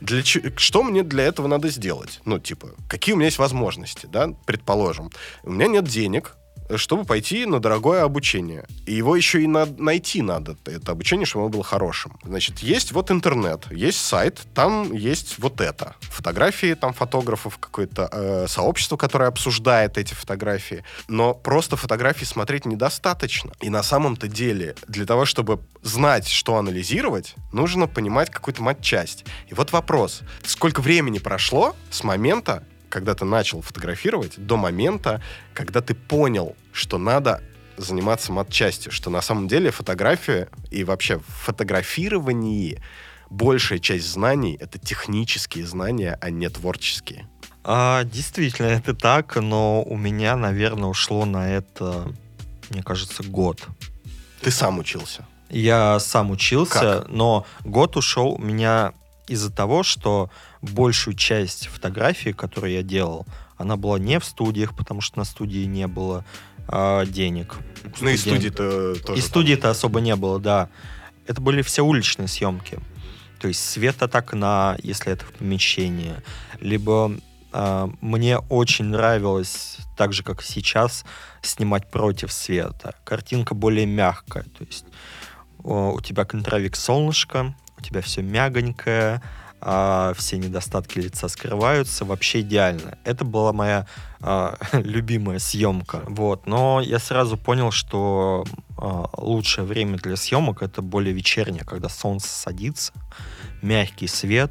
Для 0.02 0.23
что 0.23 0.83
мне 0.83 1.02
для 1.02 1.25
этого 1.25 1.47
надо 1.47 1.69
сделать? 1.69 2.21
Ну, 2.26 2.38
типа, 2.38 2.73
какие 2.87 3.14
у 3.14 3.16
меня 3.16 3.28
есть 3.28 3.38
возможности, 3.38 4.04
да, 4.04 4.28
предположим. 4.45 5.11
У 5.42 5.50
меня 5.50 5.69
нет 5.69 5.85
денег, 5.85 6.37
чтобы 6.76 7.04
пойти 7.04 7.47
на 7.47 7.61
дорогое 7.61 8.02
обучение. 8.02 8.64
И 8.87 8.95
его 8.95 9.16
еще 9.16 9.42
и 9.42 9.47
надо, 9.47 9.83
найти 9.83 10.23
надо, 10.23 10.57
это 10.66 10.92
обучение, 10.92 11.26
чтобы 11.26 11.45
оно 11.45 11.50
было 11.50 11.64
хорошим. 11.64 12.19
Значит, 12.25 12.61
есть 12.61 12.92
вот 12.92 13.11
интернет, 13.11 13.66
есть 13.71 14.00
сайт, 14.00 14.40
там 14.54 14.92
есть 14.92 15.38
вот 15.38 15.61
это. 15.61 15.95
Фотографии 16.00 16.75
там 16.75 16.92
фотографов, 16.92 17.59
какое-то 17.59 18.09
э, 18.12 18.47
сообщество, 18.49 18.97
которое 18.97 19.26
обсуждает 19.26 19.99
эти 19.99 20.14
фотографии. 20.14 20.85
Но 21.09 21.35
просто 21.35 21.76
фотографии 21.76 22.25
смотреть 22.25 22.66
недостаточно. 22.66 23.52
И 23.61 23.71
на 23.71 23.83
самом-то 23.83 24.28
деле, 24.28 24.75
для 24.88 25.07
того, 25.07 25.25
чтобы 25.25 25.61
знать, 25.83 26.28
что 26.28 26.57
анализировать, 26.57 27.35
нужно 27.52 27.87
понимать 27.87 28.31
какую-то 28.31 28.62
матчасть. 28.62 29.25
И 29.49 29.54
вот 29.54 29.73
вопрос. 29.73 30.23
Сколько 30.45 30.81
времени 30.81 31.19
прошло 31.19 31.75
с 31.90 32.04
момента, 32.04 32.64
когда 32.92 33.14
ты 33.14 33.25
начал 33.25 33.62
фотографировать, 33.62 34.34
до 34.37 34.58
момента, 34.58 35.22
когда 35.54 35.80
ты 35.80 35.94
понял, 35.94 36.54
что 36.72 36.99
надо 36.99 37.42
заниматься 37.78 38.32
матчастью, 38.32 38.92
что 38.92 39.08
на 39.08 39.22
самом 39.22 39.49
деле 39.49 39.70
фотография 39.70 40.50
и 40.70 40.84
вообще 40.84 41.18
в 41.18 41.25
фотографировании 41.26 42.82
большая 43.30 43.78
часть 43.78 44.06
знаний— 44.06 44.58
это 44.61 44.78
технические 44.78 45.66
знания, 45.66 46.18
а 46.20 46.28
не 46.28 46.50
творческие. 46.50 47.26
А, 47.64 48.04
действительно, 48.04 48.66
это 48.66 48.94
так, 48.94 49.37
но 49.37 49.82
у 49.82 49.96
меня, 49.96 50.37
наверное, 50.37 50.90
ушло 50.90 51.25
на 51.25 51.50
это, 51.50 52.12
мне 52.68 52.82
кажется, 52.82 53.22
год. 53.22 53.66
Ты 54.42 54.50
сам 54.50 54.78
учился. 54.78 55.26
Я 55.49 55.99
сам 55.99 56.30
учился, 56.30 57.00
Как? 57.00 57.08
но 57.08 57.46
год 57.64 57.96
ушел 57.96 58.32
у 58.32 58.38
меня 58.38 58.92
из-за 59.28 59.50
того, 59.50 59.82
что 59.82 60.30
большую 60.62 61.14
часть 61.14 61.66
фотографий, 61.66 62.33
которые 62.33 62.76
я 62.76 62.83
делал, 62.83 63.26
она 63.57 63.76
была 63.76 63.99
не 63.99 64.19
в 64.19 64.25
студиях, 64.25 64.75
потому 64.76 65.00
что 65.00 65.19
на 65.19 65.25
студии 65.25 65.64
не 65.64 65.87
было 65.87 66.25
а, 66.69 67.04
денег. 67.04 67.57
Ну 68.00 68.09
и 68.09 68.16
студии-то 68.16 68.97
тоже. 69.04 69.19
И 69.19 69.23
студии-то 69.23 69.71
особо 69.71 70.00
не 70.00 70.16
было, 70.16 70.40
да. 70.40 70.69
Это 71.26 71.40
были 71.40 71.62
все 71.62 71.83
уличные 71.83 72.28
съемки. 72.28 72.78
То 73.40 73.49
есть 73.49 73.64
свет 73.64 74.02
от 74.02 74.14
окна, 74.14 74.76
если 74.83 75.12
это 75.12 75.25
в 75.25 75.33
помещении. 75.33 76.14
Либо 76.61 77.12
а, 77.52 77.90
мне 78.00 78.38
очень 78.38 78.87
нравилось, 78.87 79.78
так 79.97 80.12
же, 80.12 80.23
как 80.23 80.42
и 80.42 80.45
сейчас, 80.45 81.04
снимать 81.42 81.90
против 81.90 82.33
света. 82.33 82.95
Картинка 83.04 83.54
более 83.54 83.87
мягкая. 83.87 84.45
То 84.45 84.64
есть 84.64 84.87
о, 85.62 85.92
у 85.92 86.00
тебя 86.00 86.25
контровик 86.25 86.76
солнышко, 86.76 87.54
у 87.78 87.83
тебя 87.83 88.00
все 88.00 88.23
мягонькое, 88.23 89.23
а, 89.64 90.12
все 90.14 90.38
недостатки 90.38 90.99
лица 90.99 91.28
скрываются, 91.28 92.04
вообще 92.04 92.40
идеально. 92.40 92.99
Это 93.04 93.25
была 93.25 93.52
моя 93.52 93.87
а, 94.21 94.57
любимая 94.73 95.38
съемка. 95.38 96.02
Вот. 96.07 96.47
Но 96.47 96.81
я 96.81 96.99
сразу 96.99 97.37
понял, 97.37 97.71
что 97.71 98.45
а, 98.76 99.09
лучшее 99.16 99.64
время 99.64 99.99
для 99.99 100.16
съемок 100.16 100.62
это 100.62 100.83
более 100.83 101.14
вечернее, 101.14 101.64
когда 101.64 101.88
солнце 101.88 102.28
садится, 102.28 102.92
мягкий 103.62 104.09
свет, 104.09 104.50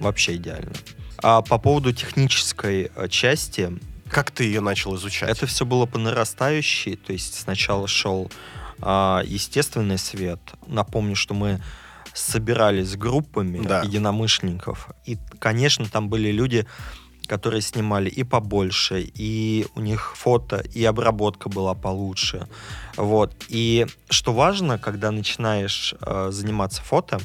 вообще 0.00 0.34
идеально. 0.34 0.72
А 1.18 1.40
по 1.40 1.58
поводу 1.58 1.92
технической 1.92 2.90
а, 2.96 3.06
части, 3.08 3.70
Как 4.10 4.32
ты 4.32 4.44
ее 4.44 4.60
начал 4.60 4.96
изучать? 4.96 5.30
это 5.30 5.46
все 5.46 5.64
было 5.64 5.86
по 5.86 5.98
нарастающей, 5.98 6.96
то 6.96 7.12
есть 7.12 7.40
сначала 7.40 7.86
шел 7.86 8.32
а, 8.80 9.22
естественный 9.24 9.98
свет. 9.98 10.40
Напомню, 10.66 11.14
что 11.14 11.34
мы 11.34 11.60
собирались 12.12 12.96
группами 12.96 13.58
Да. 13.66 13.82
единомышленников, 13.82 14.88
и, 15.04 15.18
конечно, 15.38 15.86
там 15.86 16.08
были 16.08 16.30
люди, 16.30 16.66
которые 17.26 17.62
снимали 17.62 18.10
и 18.10 18.22
побольше, 18.22 19.00
и 19.00 19.66
у 19.74 19.80
них 19.80 20.14
фото, 20.16 20.58
и 20.58 20.84
обработка 20.84 21.48
была 21.48 21.74
получше. 21.74 22.46
Вот. 22.96 23.34
И 23.48 23.86
что 24.10 24.34
важно, 24.34 24.78
когда 24.78 25.10
начинаешь 25.10 25.94
э, 26.00 26.28
заниматься 26.30 26.82
фото, 26.82 27.18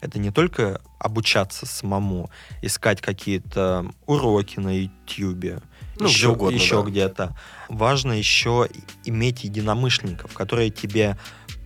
это 0.00 0.18
не 0.18 0.30
только 0.30 0.80
обучаться 0.98 1.66
самому, 1.66 2.30
искать 2.62 3.00
какие-то 3.00 3.86
уроки 4.06 4.60
на 4.60 4.82
YouTube, 4.82 5.62
Ну, 5.98 6.06
где 6.06 6.14
еще, 6.14 6.28
угодно, 6.28 6.54
еще 6.54 6.82
да. 6.84 6.90
где-то. 6.90 7.36
Важно 7.68 8.12
еще 8.12 8.68
иметь 9.04 9.44
единомышленников, 9.44 10.34
которые 10.34 10.70
тебе 10.70 11.18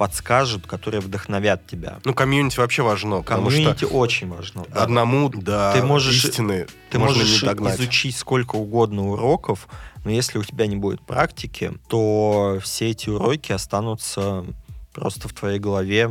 подскажут, 0.02 0.66
которые 0.66 1.00
вдохновят 1.00 1.64
тебя. 1.68 2.00
Ну, 2.04 2.12
комьюнити 2.12 2.58
вообще 2.58 2.82
важно, 2.82 3.22
Комьюнити 3.22 3.84
очень 3.84 4.28
важно. 4.28 4.64
да. 4.68 4.82
одному 4.82 5.28
до 5.28 5.72
Ты 5.76 5.82
можешь- 5.84 6.24
истины 6.24 6.66
Ты 6.90 6.98
можно 6.98 7.18
можешь 7.18 7.40
не 7.42 7.46
догнать. 7.46 7.78
изучить 7.78 8.16
сколько 8.16 8.56
угодно 8.56 9.10
уроков, 9.12 9.68
но 10.04 10.10
если 10.10 10.38
у 10.38 10.42
тебя 10.42 10.66
не 10.66 10.74
будет 10.74 11.02
практики, 11.02 11.72
то 11.88 12.58
все 12.64 12.90
эти 12.90 13.10
уроки 13.10 13.52
останутся 13.52 14.44
просто 14.92 15.28
в 15.28 15.34
твоей 15.34 15.60
голове 15.60 16.10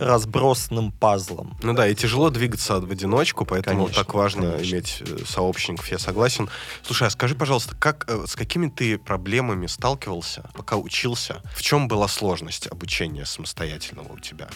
разбросанным 0.00 0.92
пазлом. 0.92 1.56
Ну 1.62 1.74
да, 1.74 1.86
и 1.86 1.94
тяжело 1.94 2.30
двигаться 2.30 2.80
в 2.80 2.90
одиночку, 2.90 3.44
поэтому 3.44 3.84
Конечно, 3.84 4.04
так 4.04 4.14
важно 4.14 4.52
конечно. 4.52 4.72
иметь 4.74 5.02
э, 5.02 5.24
сообщников, 5.26 5.88
я 5.90 5.98
согласен. 5.98 6.48
Слушай, 6.82 7.08
а 7.08 7.10
скажи, 7.10 7.34
пожалуйста, 7.34 7.76
как, 7.76 8.06
э, 8.08 8.24
с 8.26 8.34
какими 8.34 8.68
ты 8.68 8.98
проблемами 8.98 9.66
сталкивался, 9.66 10.50
пока 10.54 10.76
учился? 10.76 11.42
В 11.54 11.62
чем 11.62 11.86
была 11.86 12.08
сложность 12.08 12.66
обучения 12.66 13.26
самостоятельного 13.26 14.14
у 14.14 14.18
тебя? 14.18 14.48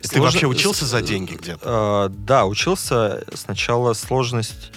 Ты 0.00 0.08
Сложно- 0.08 0.22
вообще 0.24 0.46
учился 0.46 0.86
за 0.86 1.02
деньги 1.02 1.34
где-то? 1.34 2.08
Э, 2.10 2.14
да, 2.14 2.46
учился. 2.46 3.24
Сначала 3.34 3.92
сложность 3.94 4.72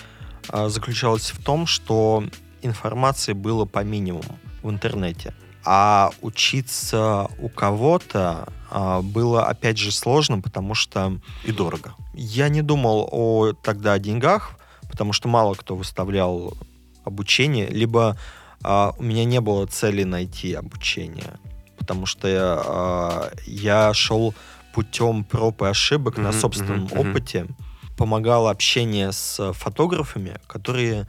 заключалась 0.51 1.31
в 1.31 1.43
том, 1.43 1.65
что 1.65 2.23
информации 2.61 3.33
было 3.33 3.65
по 3.65 3.83
минимуму 3.83 4.37
в 4.61 4.69
интернете. 4.69 5.33
А 5.65 6.11
учиться 6.21 7.27
у 7.39 7.49
кого-то 7.49 8.47
э, 8.69 9.01
было, 9.01 9.45
опять 9.45 9.77
же, 9.77 9.91
сложно, 9.91 10.39
потому 10.41 10.75
что 10.75 11.19
И 11.43 11.51
дорого. 11.51 11.95
я 12.13 12.49
не 12.49 12.61
думал 12.61 13.09
о 13.11 13.53
тогда 13.53 13.93
о 13.93 13.99
деньгах, 13.99 14.51
потому 14.89 15.11
что 15.13 15.27
мало 15.27 15.55
кто 15.55 15.75
выставлял 15.75 16.53
обучение, 17.03 17.67
либо 17.67 18.17
а, 18.63 18.93
у 18.97 19.03
меня 19.03 19.25
не 19.25 19.41
было 19.41 19.65
цели 19.67 20.03
найти 20.03 20.53
обучение, 20.53 21.33
потому 21.77 22.05
что 22.05 22.27
я, 22.27 22.63
а, 22.65 23.31
я 23.45 23.93
шел 23.93 24.33
путем 24.73 25.23
проб 25.23 25.61
и 25.61 25.65
ошибок 25.65 26.17
на 26.17 26.29
Мгм, 26.29 26.39
собственном 26.39 26.83
мгм. 26.85 26.99
опыте, 27.11 27.47
помогало 27.97 28.49
общение 28.51 29.11
с 29.11 29.53
фотографами, 29.53 30.37
которые 30.47 31.07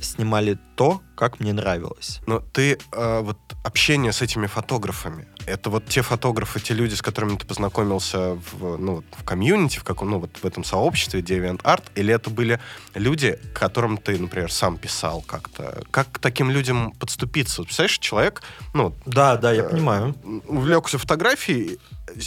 снимали 0.00 0.58
то, 0.76 1.00
как 1.20 1.38
мне 1.38 1.52
нравилось. 1.52 2.20
Но 2.26 2.40
ты 2.40 2.78
э, 2.92 3.20
вот 3.20 3.36
общение 3.62 4.10
с 4.12 4.22
этими 4.22 4.46
фотографами, 4.46 5.26
это 5.46 5.68
вот 5.68 5.84
те 5.86 6.00
фотографы, 6.00 6.60
те 6.60 6.72
люди, 6.72 6.94
с 6.94 7.02
которыми 7.02 7.36
ты 7.36 7.46
познакомился 7.46 8.38
в, 8.52 8.78
ну, 8.78 9.04
в 9.18 9.24
комьюнити, 9.24 9.78
в 9.78 9.84
каком, 9.84 10.10
ну, 10.10 10.18
вот 10.18 10.30
в 10.42 10.46
этом 10.46 10.64
сообществе 10.64 11.20
DeviantArt, 11.20 11.82
или 11.94 12.14
это 12.14 12.30
были 12.30 12.58
люди, 12.94 13.38
к 13.52 13.58
которым 13.58 13.98
ты, 13.98 14.18
например, 14.18 14.50
сам 14.50 14.78
писал 14.78 15.20
как-то? 15.20 15.82
Как 15.90 16.10
к 16.10 16.18
таким 16.18 16.50
людям 16.50 16.92
подступиться? 16.92 17.62
Представляешь, 17.64 17.98
человек, 17.98 18.42
ну, 18.72 18.94
Да, 19.04 19.36
да, 19.36 19.52
я 19.52 19.62
Э, 19.64 19.68
понимаю. 19.68 20.14
увлекся 20.48 20.96
фотографией, 20.98 21.78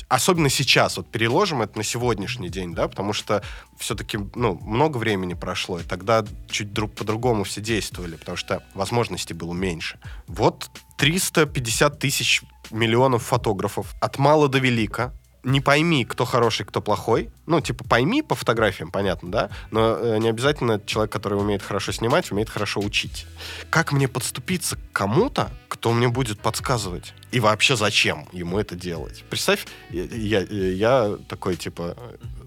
особенно 0.08 0.50
сейчас, 0.50 0.98
вот 0.98 1.08
переложим 1.08 1.62
это 1.62 1.78
на 1.78 1.84
сегодняшний 1.84 2.50
день, 2.50 2.74
да, 2.76 2.88
потому 2.88 3.12
что 3.14 3.42
все-таки, 3.78 4.20
ну, 4.36 4.58
много 4.64 4.98
времени 4.98 5.34
прошло, 5.34 5.80
и 5.80 5.84
тогда 5.84 6.24
чуть 6.50 6.72
друг 6.74 6.94
по-другому 6.94 7.44
все 7.44 7.60
действовали, 7.60 8.16
потому 8.16 8.38
что 8.38 8.62
возможностей 8.84 9.34
было 9.34 9.54
меньше. 9.54 9.98
Вот 10.28 10.70
350 10.98 12.00
тысяч 12.00 12.42
миллионов 12.70 13.24
фотографов 13.24 13.94
от 14.02 14.18
мала 14.20 14.50
до 14.50 14.60
велика. 14.60 15.14
Не 15.46 15.60
пойми, 15.62 16.06
кто 16.06 16.26
хороший, 16.26 16.66
кто 16.66 16.82
плохой. 16.82 17.30
Ну, 17.46 17.60
типа, 17.62 17.84
пойми 17.84 18.22
по 18.22 18.36
фотографиям, 18.36 18.92
понятно, 18.92 19.32
да? 19.32 19.50
Но 19.72 19.98
э, 19.98 20.18
не 20.20 20.30
обязательно 20.30 20.80
человек, 20.86 21.12
который 21.12 21.38
умеет 21.38 21.62
хорошо 21.62 21.92
снимать, 21.92 22.32
умеет 22.32 22.50
хорошо 22.50 22.80
учить. 22.82 23.26
Как 23.70 23.92
мне 23.94 24.08
подступиться 24.08 24.76
к 24.78 24.80
кому-то, 24.94 25.50
кто 25.68 25.92
мне 25.92 26.08
будет 26.08 26.40
подсказывать? 26.40 27.14
И 27.32 27.40
вообще 27.42 27.76
зачем 27.76 28.28
ему 28.34 28.58
это 28.58 28.76
делать? 28.76 29.24
Представь, 29.30 29.66
я, 29.90 30.04
я, 30.04 30.40
я 30.40 31.18
такой, 31.28 31.56
типа, 31.58 31.98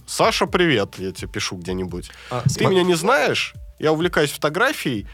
Саша, 0.06 0.46
привет, 0.46 0.94
я 0.98 1.12
тебе 1.12 1.28
пишу 1.28 1.56
где-нибудь. 1.56 2.10
А, 2.30 2.42
Ты 2.42 2.48
сма- 2.64 2.70
меня 2.70 2.82
не 2.82 2.94
знаешь, 2.94 3.54
я 3.78 3.92
увлекаюсь 3.92 4.30
фотографией, 4.30 5.06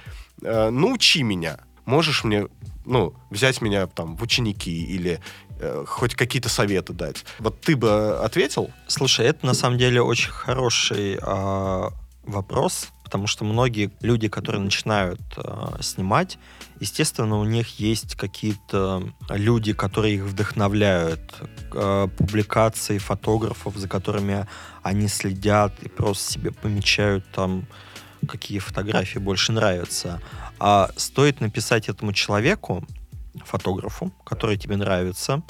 э, 0.43 0.71
научи 0.71 1.23
меня. 1.23 1.59
Можешь 1.85 2.25
мне, 2.25 2.49
ну, 2.85 3.15
взять 3.31 3.61
меня 3.61 3.87
там 3.87 4.17
в 4.17 4.23
ученики 4.23 4.85
или 4.85 5.21
э, 5.59 5.85
хоть 5.87 6.15
какие-то 6.15 6.49
советы 6.49 6.93
дать. 6.93 7.25
Вот 7.39 7.61
ты 7.61 7.77
бы 7.77 8.19
ответил? 8.19 8.71
Слушай, 8.87 9.27
это 9.27 9.47
на 9.47 9.55
самом 9.55 9.79
деле 9.79 10.03
очень 10.03 10.31
хороший 10.31 11.19
а, 11.23 11.91
вопрос, 12.25 12.89
потому 13.05 13.27
что 13.27 13.45
многие 13.45 13.91
люди, 14.01 14.29
которые 14.29 14.63
начинают 14.63 15.21
а, 15.37 15.77
снимать, 15.81 16.39
естественно, 16.81 17.39
у 17.39 17.45
них 17.45 17.79
есть 17.81 18.15
какие-то 18.15 19.03
люди, 19.29 19.73
которые 19.73 20.15
их 20.15 20.23
вдохновляют, 20.23 21.21
а, 21.75 22.09
публикации 22.09 22.99
фотографов, 22.99 23.77
за 23.77 23.89
которыми 23.89 24.47
они 24.83 25.09
следят 25.09 25.75
и 25.83 25.89
просто 25.89 26.33
себе 26.33 26.53
помечают 26.53 27.25
там, 27.33 27.67
какие 28.29 28.59
фотографии 28.59 29.19
больше 29.19 29.53
нравятся. 29.53 30.21
А 30.59 30.91
стоит 30.97 31.41
написать 31.41 31.89
этому 31.89 32.13
человеку, 32.13 32.85
фотографу, 33.45 34.13
который 34.25 34.57
тебе 34.57 34.77
нравится, 34.77 35.43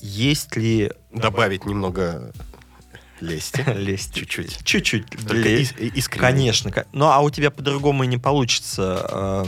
есть 0.00 0.56
ли 0.56 0.92
Добавить 1.12 1.66
немного 1.66 2.32
лести. 3.20 3.64
лезть 3.76 4.14
Чуть-чуть. 4.14 4.64
Чуть-чуть. 4.64 5.06
Только 5.26 5.48
ис- 5.48 5.78
искренне. 5.94 6.20
Конечно. 6.20 6.70
ко- 6.72 6.86
Ну, 6.92 7.06
а 7.06 7.20
у 7.20 7.30
тебя 7.30 7.50
по-другому 7.50 8.04
и 8.04 8.06
не 8.06 8.18
получится 8.18 9.06
э, 9.10 9.44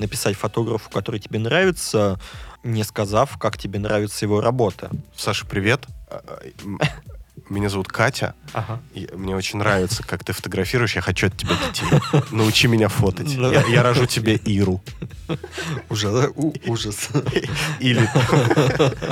написать 0.00 0.36
фотографу, 0.36 0.90
который 0.90 1.20
тебе 1.20 1.38
нравится, 1.38 2.20
не 2.64 2.84
сказав, 2.84 3.38
как 3.38 3.56
тебе 3.58 3.78
нравится 3.78 4.24
его 4.24 4.40
работа. 4.40 4.90
Саша, 5.16 5.46
привет. 5.46 5.86
А, 7.36 7.40
а, 7.48 7.52
Меня 7.52 7.68
зовут 7.68 7.88
Катя. 7.88 8.34
Ага. 8.52 8.80
И 8.94 9.08
мне 9.14 9.34
очень 9.36 9.58
нравится, 9.58 10.02
как 10.02 10.24
ты 10.24 10.32
фотографируешь. 10.32 10.94
Я 10.96 11.00
хочу 11.02 11.26
от 11.28 11.36
тебя 11.36 11.52
детей. 11.66 11.86
Научи 12.30 12.68
меня 12.68 12.88
фотать. 12.88 13.28
Я, 13.32 13.64
я 13.66 13.82
рожу 13.82 14.06
тебе 14.06 14.36
Иру. 14.36 14.82
Ужас. 15.88 16.28
у- 16.36 16.54
ужас. 16.66 17.08
Или 17.80 18.08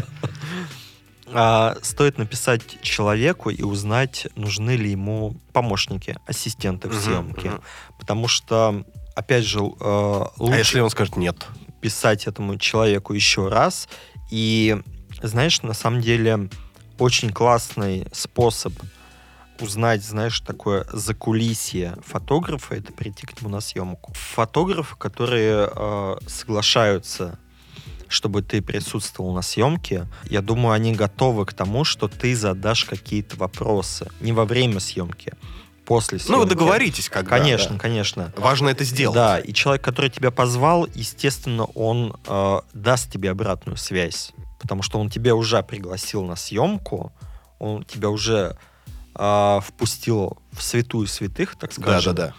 А, 1.31 1.77
стоит 1.83 2.17
написать 2.17 2.81
человеку 2.81 3.51
и 3.51 3.63
узнать, 3.63 4.27
нужны 4.35 4.71
ли 4.77 4.91
ему 4.91 5.37
помощники, 5.53 6.17
ассистенты 6.27 6.89
в 6.89 6.95
съемке. 6.95 7.53
Потому 7.99 8.29
что, 8.29 8.83
опять 9.15 9.45
же, 9.45 9.59
э, 9.59 9.63
А 9.81 10.31
лучше 10.39 10.59
если 10.59 10.81
он 10.81 10.89
скажет 10.89 11.17
нет? 11.17 11.47
писать 11.83 12.27
этому 12.27 12.57
человеку 12.57 13.13
еще 13.13 13.49
раз. 13.49 13.89
И, 14.31 14.81
знаешь, 15.23 15.61
на 15.63 15.75
самом 15.75 16.01
деле 16.01 16.49
очень 16.99 17.31
классный 17.31 18.07
способ 18.13 18.73
узнать, 19.61 20.05
знаешь, 20.05 20.41
такое 20.41 20.87
закулисье 20.93 21.97
фотографа, 22.05 22.77
это 22.77 22.93
прийти 22.93 23.27
к 23.27 23.41
нему 23.41 23.51
на 23.51 23.61
съемку. 23.61 24.13
Фотографы, 24.15 24.97
которые 24.97 25.69
э, 25.75 26.17
соглашаются 26.27 27.39
чтобы 28.09 28.43
ты 28.43 28.63
присутствовал 28.63 29.35
на 29.35 29.43
съемке, 29.43 30.07
я 30.25 30.41
думаю, 30.41 30.73
они 30.73 30.95
готовы 30.95 31.45
к 31.45 31.53
тому, 31.53 31.85
что 31.85 32.09
ты 32.09 32.35
задашь 32.35 32.85
какие-то 32.85 33.37
вопросы. 33.37 34.11
Не 34.21 34.33
во 34.33 34.47
время 34.47 34.81
съемки, 34.81 35.35
после 35.85 36.19
съемки. 36.19 36.33
Ну, 36.33 36.39
вы 36.43 36.49
договоритесь 36.49 37.09
когда. 37.09 37.39
Конечно, 37.39 37.75
да. 37.75 37.79
конечно. 37.79 38.33
Важно 38.37 38.71
это 38.71 38.85
сделать. 38.85 39.15
Да, 39.15 39.39
и 39.39 39.53
человек, 39.53 39.83
который 39.85 40.11
тебя 40.11 40.31
позвал, 40.31 40.89
естественно, 40.95 41.65
он 41.65 42.17
э, 42.27 42.61
даст 42.73 43.13
тебе 43.13 43.31
обратную 43.31 43.77
связь, 43.77 44.33
потому 44.59 44.83
что 44.83 44.99
он 44.99 45.09
тебя 45.11 45.35
уже 45.35 45.63
пригласил 45.63 46.25
на 46.25 46.37
съемку, 46.37 47.13
он 47.59 47.85
тебя 47.85 48.09
уже 48.11 48.57
э, 49.15 49.61
впустил 49.63 50.39
в 50.53 50.63
святую 50.63 51.07
святых, 51.07 51.57
так 51.57 51.71
Да, 51.77 51.83
да, 51.85 52.01
скажем. 52.01 52.15
да. 52.15 52.35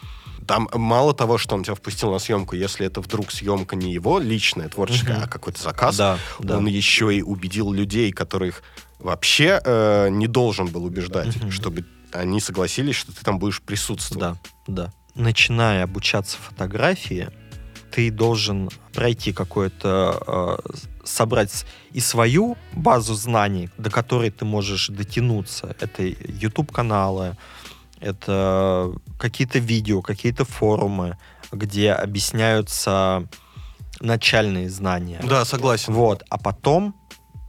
там 0.48 0.70
мало 0.74 1.14
того, 1.14 1.38
что 1.38 1.56
он 1.56 1.64
тебя 1.64 1.76
впустил 1.76 2.12
на 2.12 2.20
съемку, 2.20 2.56
если 2.56 2.86
это 2.88 3.02
вдруг 3.02 3.32
съемка 3.32 3.76
не 3.76 3.92
его 3.94 4.20
личная, 4.20 4.70
творческая, 4.70 5.16
Мгм. 5.18 5.24
а 5.26 5.28
какой-то 5.28 5.62
заказ, 5.62 5.98
Да, 5.98 6.18
да. 6.40 6.58
он 6.58 6.66
еще 6.68 7.14
и 7.16 7.22
убедил 7.22 7.72
людей, 7.72 8.12
которых 8.12 8.64
вообще 9.00 9.62
э, 9.64 10.10
не 10.10 10.28
должен 10.28 10.68
был 10.68 10.86
убеждать, 10.86 11.36
Мгм. 11.36 11.52
чтобы 11.52 11.86
они 12.12 12.40
согласились, 12.42 12.96
что 12.96 13.14
ты 13.14 13.24
там 13.24 13.38
будешь 13.40 13.62
присутствовать. 13.62 14.38
Да, 14.68 14.86
да. 14.86 14.94
Начиная 15.16 15.84
обучаться 15.84 16.38
фотографии, 16.38 17.30
ты 17.92 18.10
должен 18.12 18.70
пройти 18.94 19.32
какое-то, 19.34 20.58
э, 20.66 20.72
собрать 21.10 21.66
и 21.92 22.00
свою 22.00 22.58
базу 22.74 23.14
знаний, 23.16 23.70
до 23.78 23.90
которой 23.90 24.30
ты 24.30 24.46
можешь 24.46 24.90
дотянуться. 24.90 25.76
Это 25.80 26.04
YouTube-каналы, 26.04 27.36
это 28.00 28.94
какие-то 29.18 29.60
видео, 29.60 30.02
какие-то 30.02 30.46
форумы, 30.46 31.18
где 31.52 31.92
объясняются 31.92 33.28
начальные 34.00 34.70
знания. 34.70 35.20
Да, 35.24 35.46
согласен. 35.46 35.94
Вот, 35.94 36.24
а 36.30 36.38
потом 36.38 36.96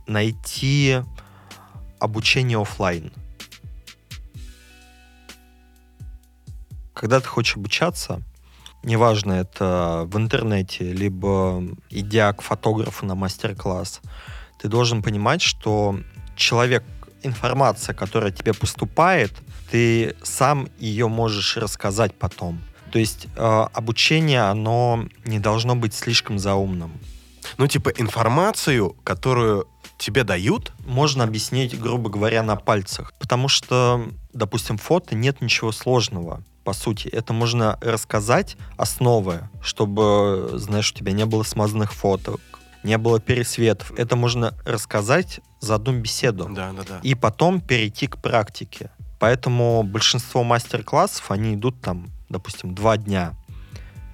найти 0.07 1.03
обучение 2.01 2.61
оффлайн. 2.61 3.13
Когда 6.95 7.21
ты 7.21 7.29
хочешь 7.29 7.57
обучаться, 7.57 8.23
неважно, 8.83 9.33
это 9.33 10.05
в 10.07 10.17
интернете, 10.17 10.93
либо 10.93 11.63
идя 11.91 12.33
к 12.33 12.43
фотографу 12.43 13.07
на 13.07 13.15
мастер-класс, 13.15 14.01
ты 14.61 14.69
должен 14.69 15.03
понимать, 15.03 15.43
что 15.43 15.99
человек, 16.37 16.85
информация, 17.23 17.95
которая 17.95 18.31
тебе 18.31 18.53
поступает, 18.55 19.33
ты 19.71 20.17
сам 20.23 20.69
ее 20.79 21.09
можешь 21.09 21.57
рассказать 21.57 22.15
потом. 22.15 22.61
То 22.91 22.99
есть 22.99 23.29
э, 23.37 23.67
обучение, 23.73 24.43
оно 24.43 25.07
не 25.25 25.39
должно 25.39 25.77
быть 25.77 25.95
слишком 25.95 26.39
заумным. 26.39 26.93
Ну, 27.57 27.67
типа, 27.67 27.91
информацию, 27.91 28.97
которую 29.05 29.67
тебе 29.97 30.25
дают, 30.25 30.73
можно 30.87 31.25
объяснить, 31.25 31.79
грубо 31.79 32.11
говоря, 32.11 32.43
на 32.43 32.57
пальцах. 32.57 33.13
Потому 33.19 33.49
что, 33.49 34.09
допустим, 34.33 34.79
фото 34.79 35.15
нет 35.15 35.41
ничего 35.41 35.73
сложного. 35.73 36.43
По 36.71 36.75
сути, 36.75 37.09
это 37.09 37.33
можно 37.33 37.81
рассказать 37.81 38.57
основы, 38.77 39.41
чтобы, 39.61 40.53
знаешь, 40.55 40.93
у 40.93 40.95
тебя 40.95 41.11
не 41.11 41.27
было 41.27 41.43
смазанных 41.43 41.93
фоток, 41.93 42.41
не 42.85 42.97
было 42.97 43.19
пересветов. 43.19 43.91
Это 43.99 44.15
можно 44.15 44.55
рассказать 44.65 45.41
за 45.59 45.75
одну 45.75 45.99
беседу. 45.99 46.49
да, 46.49 46.71
да, 46.71 46.85
да. 46.89 47.01
И 47.03 47.17
потом 47.17 47.61
перейти 47.61 48.07
к 48.07 48.19
практике. 48.19 48.93
Поэтому 49.19 49.83
большинство 49.83 50.45
мастер-классов, 50.45 51.33
они 51.33 51.57
идут 51.57 51.81
там, 51.81 52.07
допустим, 52.29 52.73
два 52.73 52.97
дня. 52.97 53.35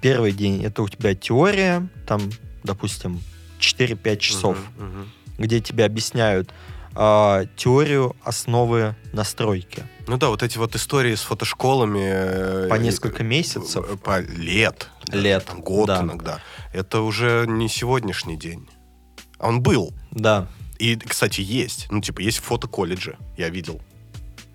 Первый 0.01 0.31
день 0.31 0.63
это 0.63 0.81
у 0.81 0.89
тебя 0.89 1.13
теория, 1.13 1.87
там, 2.07 2.21
допустим, 2.63 3.21
4-5 3.59 4.17
часов 4.17 4.57
Мгм, 4.79 4.89
мгм. 4.89 5.11
где 5.37 5.61
тебе 5.61 5.85
объясняют 5.85 6.51
а, 6.95 7.45
теорию 7.55 8.15
основы 8.23 8.95
настройки. 9.13 9.83
Ну 10.07 10.17
да, 10.17 10.29
вот 10.29 10.41
эти 10.43 10.57
вот 10.57 10.75
истории 10.75 11.15
с 11.15 11.21
фотошколами... 11.21 11.99
э, 12.65 12.67
По 12.69 12.75
несколько 12.75 13.23
месяцев. 13.23 13.85
э, 13.89 13.97
По 13.97 14.19
лет. 14.21 14.89
Лет, 15.09 15.45
Там 15.45 15.61
год 15.61 15.87
да. 15.87 16.01
иногда. 16.01 16.39
Это 16.73 17.01
уже 17.01 17.45
не 17.47 17.67
сегодняшний 17.67 18.37
день. 18.37 18.69
А 19.37 19.49
Он 19.49 19.61
был. 19.61 19.93
Да, 20.11 20.47
И, 20.79 20.95
кстати, 20.95 21.41
есть. 21.41 21.87
Ну, 21.91 22.01
типа, 22.01 22.21
есть 22.21 22.37
фотоколледжи, 22.39 23.17
я 23.37 23.49
видел. 23.49 23.81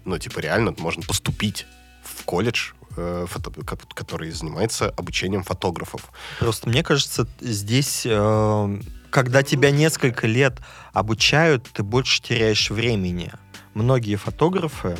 Ну, 0.05 0.19
типа, 0.19 0.41
реально 0.41 0.75
можно 0.79 1.03
поступить 1.03 1.67
в 2.03 2.25
колледж, 2.25 2.73
э, 2.97 3.27
фото- 3.29 3.51
ко- 3.65 3.79
который 3.95 4.31
занимается 4.31 4.88
обучением 4.91 5.43
фотографов. 5.45 6.11
просто 6.41 6.69
мне 6.69 6.83
кажется, 6.83 7.27
здесь, 7.41 8.03
э, 8.07 8.81
когда 9.11 9.43
тебя 9.43 9.71
несколько 9.71 10.27
лет 10.27 10.55
обучают, 10.93 11.69
ты 11.73 11.83
больше 11.83 12.23
теряешь 12.23 12.71
времени. 12.71 13.33
Многие 13.75 14.17
фотографы, 14.17 14.97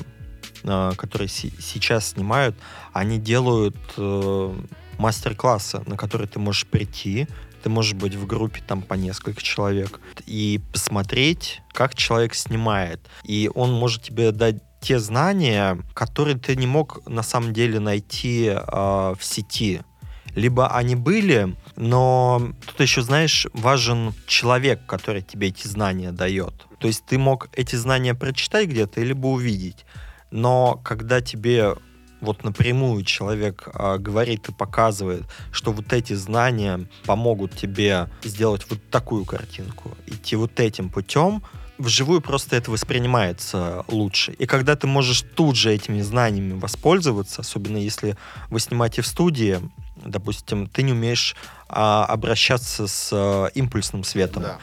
которые 0.63 1.29
си- 1.29 1.53
сейчас 1.61 2.11
снимают, 2.11 2.57
они 2.93 3.19
делают 3.19 3.77
э, 3.97 4.55
мастер-классы, 4.99 5.83
на 5.87 5.97
которые 5.97 6.29
ты 6.29 6.39
можешь 6.39 6.67
прийти, 6.67 7.27
ты 7.63 7.69
можешь 7.71 7.95
быть 7.95 8.15
в 8.15 8.27
группе 8.27 8.61
там 8.67 8.83
по 8.83 8.95
несколько 8.95 9.43
человек 9.43 10.01
и 10.27 10.61
посмотреть, 10.73 11.63
как 11.73 11.95
человек 11.95 12.35
снимает. 12.35 13.01
И 13.25 13.51
он 13.55 13.73
может 13.73 14.03
тебе 14.03 14.33
дать 14.33 14.57
те 14.81 14.99
знания, 14.99 15.79
которые 15.95 16.37
ты 16.37 16.57
не 16.57 16.67
мог 16.67 17.07
на 17.09 17.23
самом 17.23 17.53
деле 17.53 17.79
найти 17.79 18.47
э, 18.47 18.57
в 18.57 19.19
сети. 19.21 19.83
Либо 20.35 20.75
они 20.75 20.97
были, 20.97 21.55
но 21.77 22.53
тут 22.67 22.81
еще, 22.81 23.03
знаешь, 23.03 23.47
важен 23.53 24.15
человек, 24.27 24.87
который 24.87 25.23
тебе 25.23 25.49
эти 25.49 25.67
знания 25.69 26.11
дает. 26.11 26.55
То 26.79 26.89
есть 26.89 27.05
ты 27.05 27.19
мог 27.19 27.49
эти 27.53 27.77
знания 27.77 28.15
прочитать 28.15 28.69
где-то, 28.69 29.03
либо 29.03 29.27
увидеть. 29.27 29.85
Но 30.33 30.81
когда 30.83 31.21
тебе 31.21 31.77
вот 32.21 32.43
напрямую 32.45 33.05
человек 33.05 33.69
а, 33.75 33.99
говорит 33.99 34.49
и 34.49 34.53
показывает, 34.53 35.23
что 35.53 35.73
вот 35.73 35.93
эти 35.93 36.15
знания 36.15 36.89
помогут 37.05 37.57
тебе 37.57 38.09
сделать 38.25 38.65
вот 38.71 38.79
такую 38.91 39.25
картинку, 39.25 39.97
идти 40.07 40.37
вот 40.37 40.59
этим 40.61 40.89
путем, 40.89 41.43
вживую 41.79 42.21
просто 42.21 42.57
это 42.57 42.71
воспринимается 42.71 43.85
лучше. 43.89 44.33
И 44.33 44.47
когда 44.47 44.77
ты 44.77 44.87
можешь 44.87 45.23
тут 45.35 45.57
же 45.57 45.73
этими 45.73 46.01
знаниями 46.01 46.59
воспользоваться, 46.59 47.41
особенно 47.41 47.77
если 47.77 48.17
вы 48.51 48.61
снимаете 48.61 49.03
в 49.03 49.07
студии, 49.07 49.59
допустим, 49.97 50.69
ты 50.69 50.83
не 50.83 50.93
умеешь 50.93 51.35
а, 51.69 52.07
обращаться 52.07 52.87
с 52.87 53.11
а, 53.13 53.47
импульсным 53.47 54.05
светом, 54.05 54.45
Да. 54.45 54.59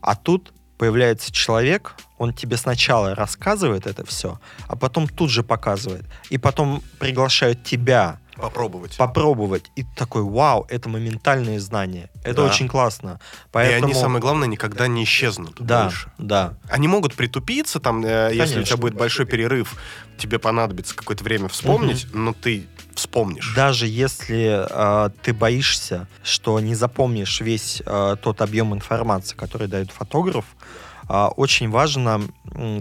а 0.00 0.14
тут 0.14 0.52
появляется 0.78 1.32
человек, 1.32 1.96
он 2.20 2.34
тебе 2.34 2.58
сначала 2.58 3.14
рассказывает 3.14 3.86
это 3.86 4.04
все, 4.04 4.38
а 4.68 4.76
потом 4.76 5.08
тут 5.08 5.30
же 5.30 5.42
показывает. 5.42 6.04
И 6.28 6.36
потом 6.36 6.82
приглашают 6.98 7.64
тебя 7.64 8.18
Попробовать. 8.36 8.98
попробовать. 8.98 9.70
И 9.74 9.84
такой, 9.96 10.22
вау, 10.22 10.66
это 10.68 10.90
моментальные 10.90 11.58
знания. 11.60 12.10
Это 12.22 12.42
Да. 12.42 12.44
очень 12.44 12.68
классно. 12.68 13.20
И 13.22 13.48
Поэтому... 13.52 13.84
они, 13.86 13.94
самое 13.94 14.20
главное, 14.20 14.48
никогда 14.48 14.86
не 14.86 15.04
исчезнут 15.04 15.56
да, 15.58 15.84
больше. 15.84 16.12
да. 16.18 16.58
Они 16.68 16.88
могут 16.88 17.14
притупиться, 17.14 17.80
там, 17.80 18.04
э, 18.04 18.28
если 18.34 18.42
у 18.42 18.46
тебя 18.46 18.54
Конечно. 18.56 18.76
будет 18.76 18.94
большой 18.96 19.24
перерыв, 19.24 19.74
тебе 20.18 20.38
понадобится 20.38 20.94
какое-то 20.94 21.24
время 21.24 21.48
вспомнить, 21.48 22.06
но 22.12 22.34
ты 22.34 22.66
вспомнишь. 22.94 23.54
Даже 23.56 23.86
если 23.86 24.66
э, 24.68 25.10
ты 25.22 25.32
боишься, 25.32 26.06
что 26.22 26.60
не 26.60 26.74
запомнишь 26.74 27.40
весь 27.40 27.82
э, 27.86 28.16
тот 28.22 28.42
объем 28.42 28.74
информации, 28.74 29.34
который 29.34 29.68
дает 29.68 29.90
фотограф, 29.90 30.44
очень 31.28 31.70
важно 31.70 32.22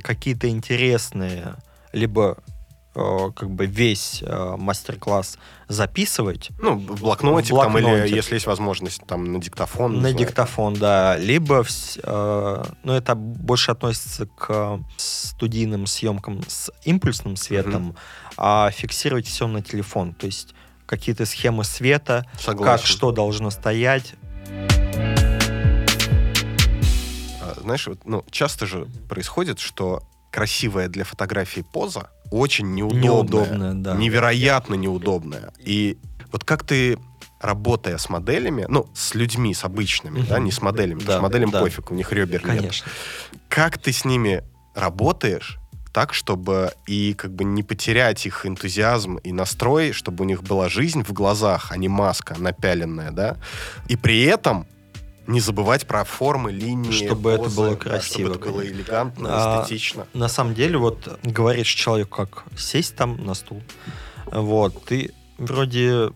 какие-то 0.04 0.48
интересные, 0.50 1.56
либо 1.94 2.38
э, 2.96 3.32
как 3.36 3.50
бы 3.50 3.66
весь 3.66 4.22
э, 4.26 4.56
мастер-класс 4.58 5.38
записывать 5.68 6.50
Ну, 6.62 6.76
в 6.78 7.02
блокноте, 7.02 7.54
В 7.54 7.62
там, 7.62 7.78
или 7.78 8.16
если 8.16 8.36
есть 8.36 8.46
возможность, 8.48 9.02
там, 9.08 9.32
на 9.34 9.40
диктофон. 9.40 10.02
на 10.02 10.14
диктофон, 10.14 10.74
да, 10.76 11.18
либо, 11.18 11.64
э, 12.04 12.64
ну 12.84 12.94
это 12.94 13.16
больше 13.16 13.72
относится 13.72 14.26
к 14.28 14.80
студийным 14.98 15.88
съемкам 15.88 16.42
с 16.48 16.72
импульсным 16.84 17.36
светом, 17.36 17.96
а 18.38 18.70
фиксировать 18.72 19.28
все 19.28 19.48
на 19.48 19.62
телефон, 19.62 20.14
то 20.14 20.26
есть 20.28 20.54
какие-то 20.86 21.26
схемы 21.26 21.64
света, 21.64 22.26
Согласен. 22.40 22.78
как 22.78 22.86
что 22.86 23.12
должно 23.12 23.50
стоять. 23.52 24.16
Знаешь, 27.70 27.86
вот, 27.86 28.00
ну, 28.06 28.26
часто 28.32 28.66
же 28.66 28.88
происходит, 29.08 29.60
что 29.60 30.02
красивая 30.32 30.88
для 30.88 31.04
фотографии 31.04 31.62
поза 31.62 32.10
очень 32.32 32.74
неудобная. 32.74 33.04
Неудобная, 33.04 33.74
да. 33.76 33.96
Невероятно 33.96 34.74
неудобная. 34.74 35.54
И 35.60 36.00
вот 36.32 36.44
как 36.44 36.64
ты, 36.64 36.98
работая 37.40 38.00
с 38.00 38.10
моделями, 38.10 38.66
ну, 38.68 38.90
с 38.96 39.14
людьми, 39.14 39.54
с 39.54 39.64
обычными, 39.64 40.22
да, 40.22 40.40
не 40.40 40.52
с 40.52 40.64
моделями, 40.64 41.02
Да, 41.02 41.14
что 41.14 41.22
моделям 41.22 41.52
да. 41.52 41.62
пофиг, 41.62 41.92
у 41.92 41.94
них 41.94 42.12
ребер 42.12 42.44
нет. 42.44 42.58
Конечно. 42.60 42.88
Как 43.50 43.78
ты 43.78 43.92
с 43.94 44.04
ними 44.04 44.44
работаешь 44.74 45.60
так, 45.94 46.16
чтобы 46.16 46.72
и 46.88 47.14
как 47.14 47.36
бы 47.36 47.44
не 47.44 47.62
потерять 47.62 48.26
их 48.26 48.48
энтузиазм 48.48 49.18
и 49.18 49.32
настрой, 49.32 49.92
чтобы 49.92 50.24
у 50.24 50.28
них 50.28 50.42
была 50.42 50.70
жизнь 50.70 51.04
в 51.04 51.14
глазах, 51.14 51.72
а 51.72 51.78
не 51.78 51.88
маска 51.88 52.36
напяленная, 52.40 53.12
да? 53.12 53.38
И 53.88 53.96
при 53.96 54.24
этом 54.24 54.66
не 55.30 55.40
забывать 55.40 55.86
про 55.88 56.04
формы, 56.04 56.52
линии, 56.52 56.92
Чтобы 56.92 57.32
это 57.32 57.44
позы, 57.44 57.56
было 57.56 57.70
да, 57.72 57.76
красиво, 57.76 58.34
чтобы 58.34 58.46
это 58.46 58.54
было 58.54 58.66
элегантно, 58.66 59.30
А, 59.32 59.62
эстетично. 59.64 60.08
На 60.14 60.28
самом 60.28 60.56
деле, 60.56 60.78
вот 60.78 61.20
говоришь 61.24 61.70
человеку, 61.70 62.18
как 62.18 62.46
сесть 62.58 62.96
там 62.96 63.24
на 63.24 63.36
стул, 63.36 63.62
вот, 64.26 64.84
ты 64.86 65.14
вроде 65.38 66.12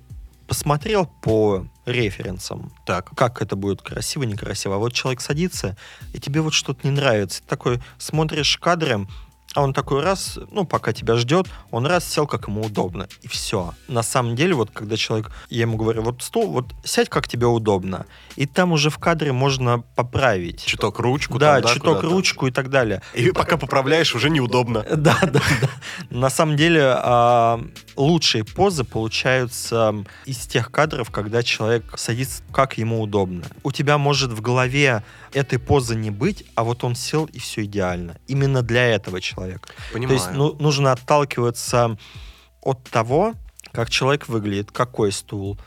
посмотрел 0.48 1.06
по 1.22 1.66
референсам, 1.86 2.72
Так. 2.86 3.12
как 3.16 3.42
это 3.42 3.56
будет 3.56 3.82
красиво, 3.82 4.24
некрасиво. 4.24 4.76
А 4.76 4.78
вот 4.78 4.94
человек 4.94 5.22
садится, 5.22 5.78
и 6.14 6.20
тебе 6.20 6.42
вот 6.42 6.54
что-то 6.54 6.80
не 6.88 6.92
нравится. 6.92 7.42
Ты 7.42 7.48
такой 7.48 7.82
смотришь 7.98 8.58
кадры, 8.58 9.08
А 9.54 9.62
он 9.62 9.74
такой 9.74 10.02
раз, 10.02 10.40
ну, 10.52 10.66
пока 10.66 10.94
тебя 10.94 11.16
ждет, 11.16 11.48
он 11.70 11.86
раз 11.86 12.12
сел, 12.12 12.26
как 12.26 12.48
ему 12.48 12.62
удобно, 12.62 13.08
и 13.22 13.28
все. 13.28 13.74
На 13.88 14.02
самом 14.02 14.36
деле, 14.36 14.56
вот 14.56 14.72
когда 14.72 14.98
человек, 14.98 15.32
я 15.50 15.62
ему 15.62 15.78
говорю, 15.78 16.02
вот 16.02 16.24
стул, 16.24 16.52
вот 16.52 16.74
сядь, 16.84 17.10
как 17.10 17.28
тебе 17.28 17.46
удобно. 17.46 18.06
И 18.36 18.48
там 18.48 18.72
уже 18.72 18.90
в 18.90 18.98
кадре 18.98 19.32
можно 19.32 19.84
поправить. 19.96 20.66
Чуток 20.66 21.00
ручку. 21.00 21.38
Да, 21.38 21.62
там, 21.62 21.74
чуток 21.74 21.98
куда-то. 21.98 22.08
ручку 22.08 22.48
и 22.48 22.52
так 22.52 22.70
далее. 22.70 23.02
И 23.14 23.32
пока 23.32 23.58
поправляешь, 23.58 24.16
уже 24.16 24.30
неудобно. 24.30 24.86
Да, 25.04 25.18
да, 25.22 25.42
да. 25.62 25.70
На 26.10 26.30
самом 26.30 26.56
деле 26.56 26.82
а, 26.86 27.62
лучшие 27.98 28.46
позы 28.46 28.86
получаются 28.86 29.94
из 30.26 30.38
тех 30.38 30.72
кадров, 30.72 31.12
когда 31.12 31.44
человек 31.44 31.84
садится 31.98 32.42
как 32.52 32.78
ему 32.78 33.02
удобно. 33.02 33.44
У 33.64 33.72
тебя 33.72 33.98
может 33.98 34.32
в 34.32 34.40
голове 34.40 35.04
этой 35.34 35.60
позы 35.60 35.96
не 35.96 36.10
быть, 36.10 36.46
а 36.56 36.64
вот 36.64 36.84
он 36.84 36.96
сел 36.96 37.26
и 37.26 37.40
все 37.40 37.66
идеально. 37.66 38.18
Именно 38.28 38.62
для 38.62 38.86
этого 38.86 39.20
человека. 39.20 39.43
Понимаю. 39.92 40.08
То 40.08 40.14
есть 40.14 40.38
ну, 40.38 40.56
нужно 40.60 40.92
отталкиваться 40.92 41.98
от 42.62 42.84
того, 42.90 43.34
как 43.72 43.90
человек 43.90 44.28
выглядит, 44.28 44.72
какой 44.72 45.12
стул, 45.12 45.58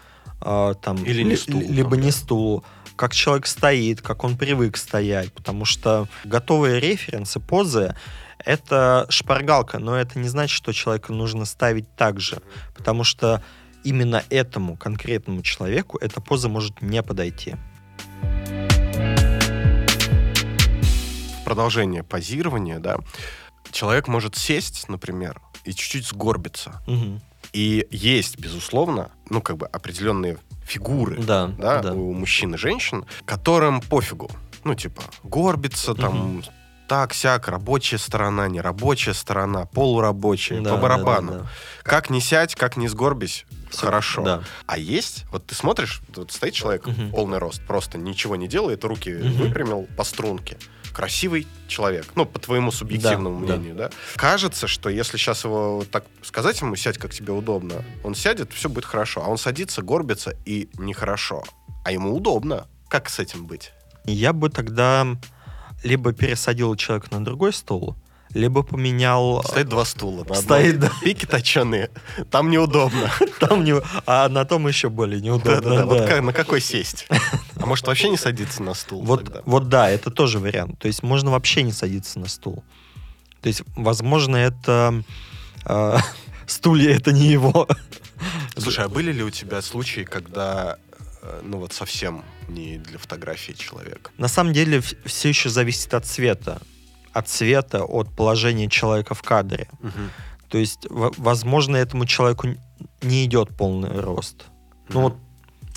а, 0.40 0.74
там, 0.74 0.96
Или 1.04 1.22
не 1.22 1.36
стул, 1.36 1.60
либо 1.60 1.90
там, 1.90 2.00
не 2.00 2.10
да. 2.10 2.16
стул, 2.16 2.64
как 2.96 3.14
человек 3.14 3.46
стоит, 3.46 4.00
как 4.00 4.24
он 4.24 4.36
привык 4.36 4.76
стоять, 4.76 5.32
потому 5.32 5.64
что 5.64 6.08
готовые 6.24 6.80
референсы, 6.80 7.40
позы 7.40 7.94
это 8.38 9.06
шпаргалка, 9.08 9.78
но 9.78 9.96
это 9.96 10.18
не 10.18 10.28
значит, 10.28 10.54
что 10.54 10.72
человека 10.72 11.12
нужно 11.12 11.44
ставить 11.44 11.92
так 11.96 12.20
же, 12.20 12.40
потому 12.74 13.02
что 13.04 13.42
именно 13.82 14.22
этому 14.30 14.76
конкретному 14.76 15.42
человеку 15.42 15.98
эта 15.98 16.20
поза 16.20 16.48
может 16.48 16.80
не 16.80 17.02
подойти. 17.02 17.56
Продолжение 21.44 22.02
позирования, 22.02 22.78
да. 22.78 22.98
Человек 23.72 24.08
может 24.08 24.36
сесть, 24.36 24.88
например, 24.88 25.40
и 25.64 25.72
чуть-чуть 25.72 26.06
сгорбиться. 26.06 26.82
Мгм. 26.86 27.20
И 27.52 27.86
есть, 27.90 28.38
безусловно, 28.38 29.10
ну, 29.30 29.40
как 29.40 29.56
бы 29.56 29.66
определенные 29.66 30.38
фигуры, 30.64 31.16
Да, 31.22 31.46
да, 31.58 31.80
да. 31.82 31.92
у 31.92 32.12
мужчин 32.12 32.54
и 32.54 32.58
женщин, 32.58 33.04
которым 33.24 33.80
пофигу. 33.80 34.30
Ну, 34.64 34.74
типа, 34.74 35.02
горбиться, 35.22 35.94
там, 35.94 36.42
так, 36.88 37.14
сяк, 37.14 37.48
рабочая 37.48 37.98
сторона, 37.98 38.48
нерабочая 38.48 39.14
сторона, 39.14 39.66
полурабочая, 39.66 40.60
Да, 40.60 40.70
по 40.70 40.76
да, 40.76 40.82
барабану. 40.82 41.32
да, 41.32 41.38
да. 41.40 41.46
Как 41.84 42.10
не 42.10 42.20
сядь, 42.20 42.54
как 42.56 42.76
не 42.76 42.88
сгорбись, 42.88 43.44
Всё, 43.70 43.86
хорошо. 43.86 44.22
Да. 44.22 44.42
А 44.66 44.76
есть, 44.78 45.24
вот 45.32 45.46
ты 45.46 45.54
смотришь, 45.54 46.02
вот 46.14 46.32
стоит 46.32 46.54
человек, 46.54 46.86
Мгм. 46.86 47.10
полный 47.10 47.38
рост, 47.38 47.64
просто 47.66 47.96
ничего 47.98 48.36
не 48.36 48.48
делает, 48.48 48.84
руки 48.84 49.10
Мгм. 49.10 49.32
выпрямил 49.36 49.88
по 49.96 50.04
струнке. 50.04 50.58
Красивый 50.96 51.46
человек, 51.68 52.06
ну, 52.14 52.24
по 52.24 52.38
твоему 52.38 52.72
субъективному 52.72 53.40
Да, 53.42 53.48
да. 53.48 53.56
мнению, 53.58 53.74
да. 53.74 53.90
Кажется, 54.14 54.66
что 54.66 54.88
если 54.88 55.18
сейчас 55.18 55.44
его 55.44 55.76
вот 55.76 55.90
так 55.90 56.06
сказать 56.22 56.58
ему, 56.62 56.74
сядь, 56.74 56.96
как 56.96 57.12
тебе 57.12 57.34
удобно, 57.34 57.84
он 58.02 58.14
сядет, 58.14 58.50
все 58.54 58.70
будет 58.70 58.86
хорошо. 58.86 59.22
А 59.22 59.28
он 59.28 59.36
садится, 59.36 59.82
горбится, 59.82 60.34
и 60.46 60.70
нехорошо. 60.78 61.44
А 61.84 61.92
ему 61.92 62.16
удобно. 62.16 62.66
Как 62.88 63.10
с 63.10 63.18
этим 63.18 63.46
быть? 63.46 63.72
Я 64.06 64.32
бы 64.32 64.48
тогда 64.48 65.06
либо 65.84 66.14
пересадил 66.14 66.74
человека 66.76 67.08
на 67.10 67.22
другой 67.22 67.52
стул, 67.52 67.94
либо 68.30 68.62
поменял... 68.62 69.42
Стоит 69.44 69.68
два 69.68 69.84
стула. 69.84 70.24
На 70.24 70.34
Стоит, 70.34 70.76
одном 70.76 70.92
пики 71.02 71.26
точеные. 71.26 71.90
Там 72.30 72.50
неудобно. 72.50 73.10
Там 73.38 73.64
не... 73.64 73.74
А 74.06 74.30
на 74.30 74.46
том 74.46 74.66
еще 74.66 74.88
более 74.88 75.20
неудобно. 75.20 75.60
Да-да-да. 75.60 75.84
Вот 75.84 76.08
да. 76.08 76.22
на 76.22 76.32
какой 76.32 76.62
сесть? 76.62 77.06
А 77.66 77.68
может 77.68 77.86
вообще 77.86 78.08
не 78.08 78.16
садиться 78.16 78.62
на 78.62 78.74
стул 78.74 79.02
Вот, 79.02 79.24
тогда? 79.24 79.42
вот 79.44 79.68
да, 79.68 79.90
это 79.90 80.10
тоже 80.10 80.38
вариант. 80.38 80.78
То 80.78 80.86
есть 80.86 81.02
можно 81.02 81.30
вообще 81.32 81.62
не 81.62 81.72
садиться 81.72 82.18
на 82.20 82.28
стул. 82.28 82.62
То 83.42 83.48
есть, 83.48 83.62
возможно, 83.74 84.36
это... 84.36 85.02
э, 85.64 85.96
стулья 86.46 86.94
это 86.94 87.12
не 87.12 87.26
его. 87.26 87.68
Слушай, 88.56 88.84
а 88.84 88.88
были 88.88 89.12
ли 89.12 89.22
у 89.22 89.30
тебя 89.30 89.60
случаи, 89.62 90.02
когда, 90.04 90.78
э, 91.22 91.40
ну 91.44 91.58
вот 91.58 91.72
совсем 91.72 92.24
не 92.48 92.78
для 92.78 92.98
фотографии 92.98 93.52
человек? 93.52 94.12
На 94.16 94.28
самом 94.28 94.52
деле 94.52 94.80
все 95.04 95.28
еще 95.28 95.50
зависит 95.50 95.92
от 95.92 96.06
цвета. 96.06 96.60
От 97.12 97.28
цвета, 97.28 97.82
от 97.84 98.14
положения 98.14 98.68
человека 98.68 99.14
в 99.14 99.22
кадре. 99.22 99.68
То 100.48 100.58
есть, 100.58 100.86
возможно, 100.90 101.76
этому 101.76 102.06
человеку 102.06 102.48
не 103.02 103.24
идет 103.24 103.56
полный 103.56 104.00
рост. 104.00 104.44
Ну 104.90 105.00
вот, 105.00 105.16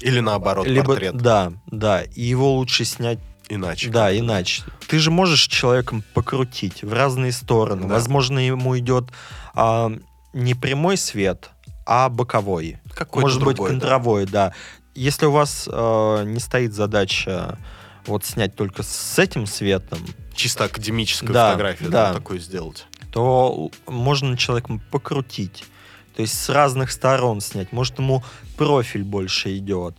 Или 0.01 0.19
наоборот, 0.19 0.65
либо, 0.67 0.85
портрет 0.87 1.17
да, 1.17 1.53
да, 1.67 2.03
и 2.03 2.21
его 2.21 2.53
лучше 2.55 2.85
снять, 2.85 3.19
иначе. 3.49 3.89
да, 3.89 4.15
иначе. 4.17 4.63
Ты 4.87 4.99
же 4.99 5.11
можешь 5.11 5.47
человеком 5.47 6.03
покрутить 6.13 6.83
в 6.83 6.93
разные 6.93 7.31
стороны. 7.31 7.83
Да. 7.87 7.95
Возможно, 7.95 8.39
ему 8.39 8.77
идет 8.77 9.05
а, 9.53 9.91
не 10.33 10.53
прямой 10.53 10.97
свет, 10.97 11.49
а 11.85 12.09
боковой. 12.09 12.77
Какой-то 12.93 13.25
Может 13.25 13.43
быть, 13.43 13.55
другой, 13.57 13.69
да. 13.71 13.79
контровой, 13.79 14.25
да. 14.25 14.53
Если 14.95 15.25
у 15.25 15.31
вас 15.31 15.67
э, 15.71 16.23
не 16.25 16.39
стоит 16.39 16.73
задача 16.73 17.57
вот 18.05 18.25
снять 18.25 18.55
только 18.55 18.83
с 18.83 19.19
этим 19.19 19.45
светом, 19.45 19.99
Чисто 20.35 20.65
академическую 20.65 21.33
Да, 21.33 21.47
фотографию 21.51 21.89
да, 21.89 22.07
да. 22.09 22.13
такую 22.13 22.39
сделать. 22.39 22.85
то 23.11 23.69
можно 23.87 24.37
человеком 24.37 24.81
покрутить. 24.91 25.65
То 26.19 26.23
есть 26.23 26.37
с 26.37 26.49
разных 26.49 26.91
сторон 26.91 27.39
снять. 27.39 27.71
Может, 27.71 27.97
ему 27.99 28.25
профиль 28.57 29.05
больше 29.05 29.57
идет. 29.57 29.95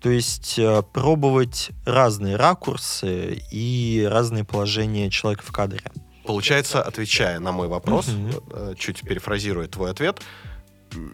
То 0.00 0.08
есть 0.08 0.58
э, 0.58 0.82
пробовать 0.94 1.72
разные 1.84 2.36
ракурсы 2.36 3.42
и 3.50 4.08
разные 4.10 4.44
положения 4.44 5.10
человека 5.10 5.42
в 5.44 5.52
кадре. 5.52 5.82
Получается, 6.24 6.82
отвечая 6.82 7.38
на 7.38 7.52
мой 7.52 7.68
вопрос, 7.68 8.06
э, 8.08 8.76
чуть 8.78 9.02
перефразируя 9.02 9.68
твой 9.68 9.90
ответ, 9.90 10.22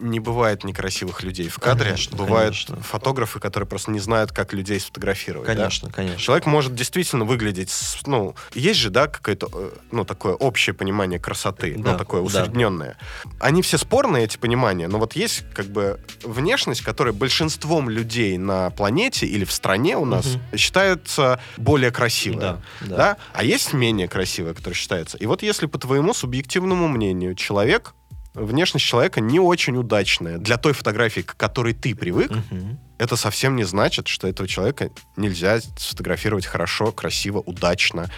не 0.01 0.21
бывает 0.21 0.65
некрасивых 0.65 1.23
людей 1.23 1.49
в 1.49 1.59
кадре. 1.59 1.91
Конечно, 1.91 2.17
Бывают 2.17 2.55
конечно. 2.55 2.77
фотографы, 2.83 3.41
которые 3.41 3.67
просто 3.69 3.91
не 3.91 3.99
знают, 4.01 4.33
как 4.33 4.53
людей 4.53 4.81
сфотографировать. 4.81 5.47
да? 5.49 5.55
Конечно, 5.55 5.91
конечно. 5.91 6.19
Человек 6.19 6.47
может 6.47 6.75
действительно 6.75 7.25
выглядеть, 7.25 7.73
ну, 8.07 8.35
есть 8.55 8.81
же, 8.81 8.91
да, 8.91 9.07
какое-то, 9.07 9.49
э, 9.53 9.71
ну, 9.91 10.05
такое 10.05 10.35
общее 10.35 10.75
понимание 10.75 11.19
красоты, 11.19 11.75
Да, 11.79 11.93
ну, 11.93 11.99
такое 11.99 12.21
да. 12.21 12.27
усредненное. 12.27 12.97
Они 13.41 13.63
все 13.63 13.79
спорные, 13.79 14.25
эти 14.25 14.37
понимания, 14.39 14.89
но 14.89 14.99
вот 14.99 15.15
есть, 15.17 15.45
как 15.55 15.67
бы, 15.67 16.01
внешность, 16.23 16.83
которая 16.83 17.13
большинством 17.15 17.89
людей 17.91 18.39
на 18.39 18.71
планете 18.71 19.27
или 19.27 19.45
в 19.45 19.53
стране 19.53 19.97
у 19.97 20.05
нас 20.05 20.27
Мгм. 20.27 20.59
считается 20.59 21.41
более 21.57 21.91
красивой. 21.91 22.41
Да, 22.41 22.61
да. 22.81 22.97
Да? 22.97 23.17
А 23.33 23.45
есть 23.45 23.73
менее 23.73 24.09
красивая, 24.09 24.55
которая 24.55 24.75
считается. 24.75 25.17
И 25.19 25.27
вот 25.27 25.43
если, 25.43 25.67
по 25.67 25.79
твоему 25.79 26.15
субъективному 26.15 26.89
мнению, 26.89 27.35
человек, 27.35 27.95
внешность 28.35 28.85
человека 28.85 29.21
не 29.21 29.41
очень 29.41 29.77
удачная 29.77 30.39
для 30.39 30.57
той 30.57 30.73
фотографии, 30.73 31.21
к 31.23 31.37
которой 31.37 31.73
ты 31.75 31.95
привык, 31.95 32.31
Мгм. 32.31 32.79
это 32.99 33.17
совсем 33.17 33.57
не 33.57 33.65
значит, 33.65 34.09
что 34.09 34.27
этого 34.29 34.49
человека 34.49 34.91
нельзя 35.17 35.61
сфотографировать 35.79 36.47
хорошо, 36.47 36.93
красиво, 36.93 37.39
удачно. 37.39 38.11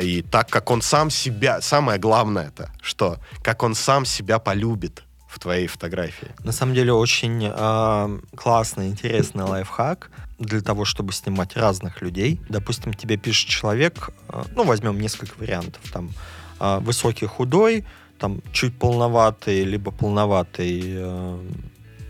И 0.00 0.22
так, 0.22 0.48
как 0.48 0.70
он 0.70 0.82
сам 0.82 1.10
себя... 1.10 1.60
Самое 1.60 1.98
главное 1.98 2.48
это, 2.48 2.70
что 2.80 3.18
как 3.42 3.62
он 3.62 3.74
сам 3.74 4.04
себя 4.04 4.38
полюбит 4.38 5.02
в 5.28 5.38
твоей 5.38 5.66
фотографии. 5.66 6.28
На 6.44 6.52
самом 6.52 6.74
деле 6.74 6.92
очень 6.92 7.48
э, 7.52 8.20
классный, 8.36 8.88
интересный 8.88 9.44
лайфхак 9.44 10.10
для 10.38 10.60
того, 10.60 10.84
чтобы 10.84 11.12
снимать 11.12 11.56
разных 11.56 12.02
людей. 12.02 12.40
Допустим, 12.48 12.94
тебе 12.94 13.16
пишет 13.16 13.48
человек, 13.48 14.10
э, 14.28 14.42
ну, 14.56 14.64
возьмем 14.64 14.98
несколько 15.00 15.38
вариантов, 15.38 15.82
там, 15.92 16.10
э, 16.60 16.78
высокий, 16.80 17.26
худой, 17.26 17.84
там, 18.20 18.40
чуть 18.52 18.78
полноватый, 18.78 19.64
либо 19.64 19.90
полноватый. 19.90 20.82
э, 20.84 21.38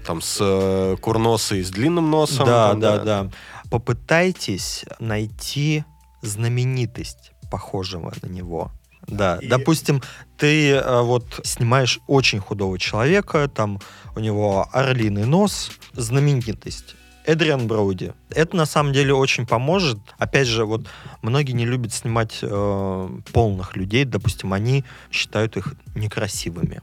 Там 0.06 0.20
с 0.22 0.38
э, 0.40 0.96
курносой, 1.00 1.62
с 1.62 1.70
длинным 1.70 2.10
носом. 2.10 2.46
да, 2.46 2.70
там, 2.70 2.80
да, 2.80 2.98
да. 3.04 3.30
Попытайтесь 3.70 4.84
найти 4.98 5.84
знаменитость 6.22 7.32
похожего 7.50 8.12
на 8.22 8.28
него. 8.28 8.70
Да, 9.06 9.38
И- 9.40 9.46
допустим, 9.48 10.02
ты 10.38 10.72
э, 10.72 11.02
вот 11.02 11.40
снимаешь 11.44 12.00
очень 12.06 12.38
худого 12.40 12.78
человека, 12.78 13.48
там 13.48 13.78
у 14.16 14.20
него 14.20 14.68
орлиный 14.72 15.24
нос, 15.26 15.70
знаменитость. 15.94 16.96
Эдриан 17.30 17.68
Броуди. 17.68 18.12
Это 18.30 18.56
на 18.56 18.66
самом 18.66 18.92
деле 18.92 19.14
очень 19.14 19.46
поможет. 19.46 19.98
Опять 20.18 20.48
же, 20.48 20.64
вот 20.64 20.88
многие 21.22 21.52
не 21.52 21.64
любят 21.64 21.92
снимать 21.92 22.40
э, 22.42 23.08
полных 23.32 23.76
людей, 23.76 24.04
допустим, 24.04 24.52
они 24.52 24.84
считают 25.12 25.56
их 25.56 25.74
некрасивыми. 25.94 26.82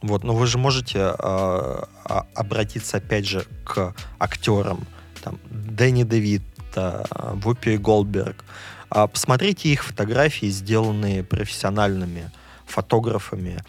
Вот, 0.00 0.22
но 0.22 0.32
вы 0.34 0.46
же 0.46 0.58
можете 0.58 0.98
э, 0.98 1.12
а- 1.18 2.26
обратиться 2.34 2.98
опять 2.98 3.26
же 3.26 3.46
к 3.64 3.94
актерам, 4.20 4.86
там 5.22 5.40
Дэнни 5.50 6.04
Девитта, 6.04 7.08
Вупи 7.42 7.76
Голдберг. 7.76 8.44
А, 8.90 9.08
посмотрите 9.08 9.70
их 9.70 9.82
фотографии, 9.82 10.46
сделанные 10.46 11.24
профессиональными 11.24 12.30
фотографами. 12.64 13.64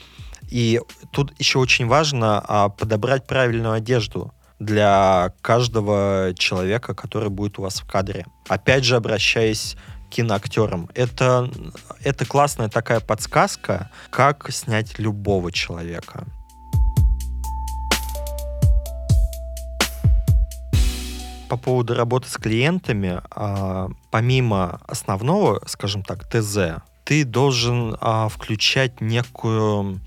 И 0.51 0.79
тут 1.11 1.33
еще 1.39 1.57
очень 1.57 1.87
важно 1.87 2.43
а, 2.47 2.69
подобрать 2.69 3.25
правильную 3.25 3.73
одежду 3.73 4.35
для 4.59 5.33
каждого 5.41 6.33
человека, 6.37 6.93
который 6.93 7.29
будет 7.29 7.59
у 7.59 7.63
вас 7.63 7.81
в 7.81 7.85
кадре. 7.85 8.25
Опять 8.47 8.85
же, 8.85 8.95
обращаясь 8.95 9.75
к 10.07 10.13
киноактером. 10.15 10.89
Это, 10.95 11.49
это 12.03 12.25
классная 12.25 12.69
такая 12.69 12.99
подсказка, 12.99 13.91
как 14.09 14.49
снять 14.51 14.97
любого 14.99 15.51
человека. 15.51 16.25
По 21.49 21.57
поводу 21.57 21.93
работы 21.93 22.27
с 22.27 22.37
клиентами, 22.37 23.21
а, 23.29 23.89
помимо 24.09 24.79
основного, 24.87 25.61
скажем 25.67 26.01
так, 26.01 26.27
ТЗ, 26.27 26.81
ты 27.03 27.23
должен 27.23 27.95
а, 28.01 28.29
включать 28.29 28.99
некую 28.99 30.01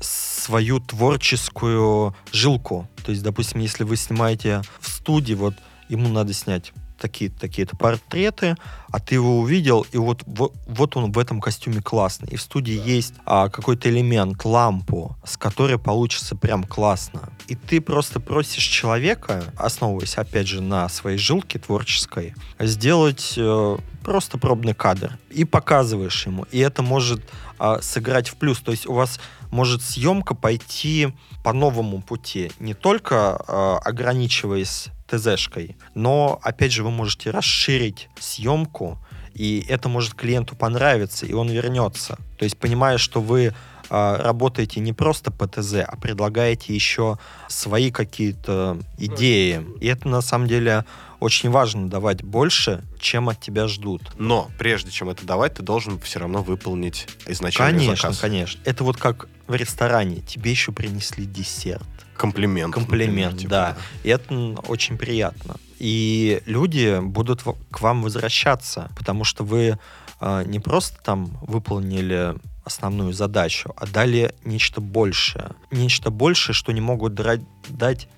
свою 0.00 0.80
творческую 0.80 2.14
жилку. 2.32 2.88
То 3.04 3.12
есть, 3.12 3.22
допустим, 3.22 3.60
если 3.60 3.84
вы 3.84 3.96
снимаете 3.96 4.62
в 4.80 4.88
студии, 4.88 5.34
вот 5.34 5.54
ему 5.88 6.08
надо 6.08 6.32
снять 6.32 6.72
такие 7.00 7.30
такие-то 7.30 7.76
портреты, 7.76 8.56
а 8.90 9.00
ты 9.00 9.14
его 9.16 9.40
увидел, 9.40 9.86
и 9.90 9.96
вот, 9.96 10.22
вот, 10.26 10.54
вот 10.66 10.96
он 10.96 11.12
в 11.12 11.18
этом 11.18 11.40
костюме 11.40 11.80
классный. 11.80 12.28
И 12.30 12.36
в 12.36 12.42
студии 12.42 12.78
есть 12.86 13.14
а, 13.24 13.48
какой-то 13.48 13.88
элемент, 13.88 14.44
лампу, 14.44 15.16
с 15.24 15.36
которой 15.36 15.78
получится 15.78 16.36
прям 16.36 16.64
классно. 16.64 17.30
И 17.48 17.56
ты 17.56 17.80
просто 17.80 18.20
просишь 18.20 18.64
человека, 18.64 19.44
основываясь, 19.56 20.16
опять 20.16 20.46
же, 20.46 20.60
на 20.60 20.88
своей 20.88 21.18
жилке 21.18 21.58
творческой, 21.58 22.34
сделать 22.58 23.34
э, 23.36 23.78
просто 24.04 24.38
пробный 24.38 24.74
кадр. 24.74 25.18
И 25.30 25.44
показываешь 25.44 26.26
ему. 26.26 26.44
И 26.52 26.58
это 26.58 26.82
может 26.82 27.22
а, 27.60 27.82
сыграть 27.82 28.30
в 28.30 28.36
плюс. 28.36 28.58
То 28.60 28.70
есть 28.70 28.86
у 28.86 28.94
вас 28.94 29.20
может 29.50 29.82
съемка 29.82 30.34
пойти 30.34 31.12
по 31.44 31.52
новому 31.52 32.00
пути, 32.00 32.50
не 32.58 32.72
только 32.72 33.36
а, 33.36 33.78
ограничиваясь 33.84 34.88
ТЗ-шкой, 35.06 35.76
но, 35.94 36.40
опять 36.42 36.72
же, 36.72 36.82
вы 36.82 36.90
можете 36.90 37.30
расширить 37.30 38.08
съемку, 38.18 38.98
и 39.34 39.64
это 39.68 39.90
может 39.90 40.14
клиенту 40.14 40.56
понравиться, 40.56 41.26
и 41.26 41.34
он 41.34 41.50
вернется. 41.50 42.16
То 42.38 42.44
есть, 42.44 42.56
понимая, 42.56 42.96
что 42.96 43.20
вы 43.20 43.52
а, 43.90 44.16
работаете 44.16 44.80
не 44.80 44.94
просто 44.94 45.30
по 45.30 45.46
ТЗ, 45.46 45.84
а 45.86 45.96
предлагаете 46.00 46.74
еще 46.74 47.18
свои 47.48 47.90
какие-то 47.90 48.78
идеи. 48.96 49.66
И 49.80 49.86
это 49.86 50.08
на 50.08 50.22
самом 50.22 50.46
деле 50.46 50.86
очень 51.20 51.50
важно 51.50 51.88
давать 51.88 52.22
больше, 52.22 52.82
чем 52.98 53.28
от 53.28 53.40
тебя 53.40 53.68
ждут. 53.68 54.02
Но 54.18 54.50
прежде 54.58 54.90
чем 54.90 55.10
это 55.10 55.24
давать, 55.26 55.54
ты 55.54 55.62
должен 55.62 56.00
все 56.00 56.18
равно 56.18 56.42
выполнить 56.42 57.06
изначальный 57.26 57.80
конечно, 57.80 57.96
заказ. 57.96 58.18
Конечно, 58.18 58.28
конечно. 58.28 58.60
Это 58.64 58.84
вот 58.84 58.96
как 58.96 59.28
в 59.46 59.54
ресторане. 59.54 60.16
Тебе 60.22 60.50
еще 60.50 60.72
принесли 60.72 61.26
десерт. 61.26 61.86
Комплимент. 62.16 62.74
Комплимент, 62.74 63.12
например, 63.12 63.36
типа, 63.36 63.50
да. 63.50 63.76
И 64.02 64.08
это 64.08 64.34
очень 64.68 64.98
приятно. 64.98 65.56
И 65.78 66.42
люди 66.46 67.00
будут 67.00 67.42
к 67.42 67.80
вам 67.80 68.02
возвращаться, 68.02 68.90
потому 68.96 69.24
что 69.24 69.44
вы 69.44 69.78
э, 70.20 70.42
не 70.46 70.60
просто 70.60 71.02
там 71.02 71.38
выполнили 71.40 72.34
основную 72.64 73.12
задачу, 73.12 73.72
а 73.76 73.86
дали 73.86 74.34
нечто 74.44 74.80
большее. 74.80 75.52
Нечто 75.70 76.10
большее, 76.10 76.54
что 76.54 76.72
не 76.72 76.80
могут 76.80 77.14
дать 77.14 78.08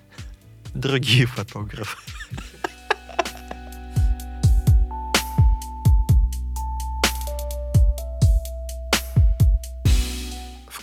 другие 0.73 1.25
фотографы. 1.25 1.97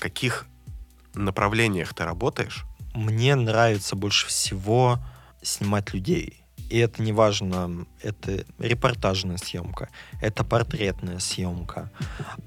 Каких 0.00 0.46
направлениях 1.14 1.94
ты 1.94 2.04
работаешь? 2.04 2.64
Мне 2.94 3.36
нравится 3.36 3.94
больше 3.94 4.26
всего 4.26 4.98
снимать 5.42 5.94
людей. 5.94 6.42
И 6.68 6.78
это 6.78 7.02
не 7.02 7.12
важно, 7.12 7.86
это 8.00 8.44
репортажная 8.58 9.38
съемка, 9.38 9.88
это 10.20 10.44
портретная 10.44 11.18
съемка. 11.18 11.90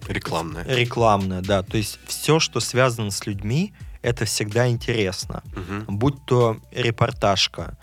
Рекламная. 0.08 0.64
Рекламная, 0.66 1.42
да. 1.42 1.62
То 1.62 1.78
есть 1.78 2.00
все, 2.08 2.40
что 2.40 2.62
связано 2.62 3.12
с 3.12 3.26
людьми, 3.26 3.74
это 4.02 4.24
всегда 4.24 4.70
интересно. 4.70 5.44
Угу. 5.56 5.92
Будь 5.98 6.26
то 6.26 6.58
репортажка. 6.72 7.78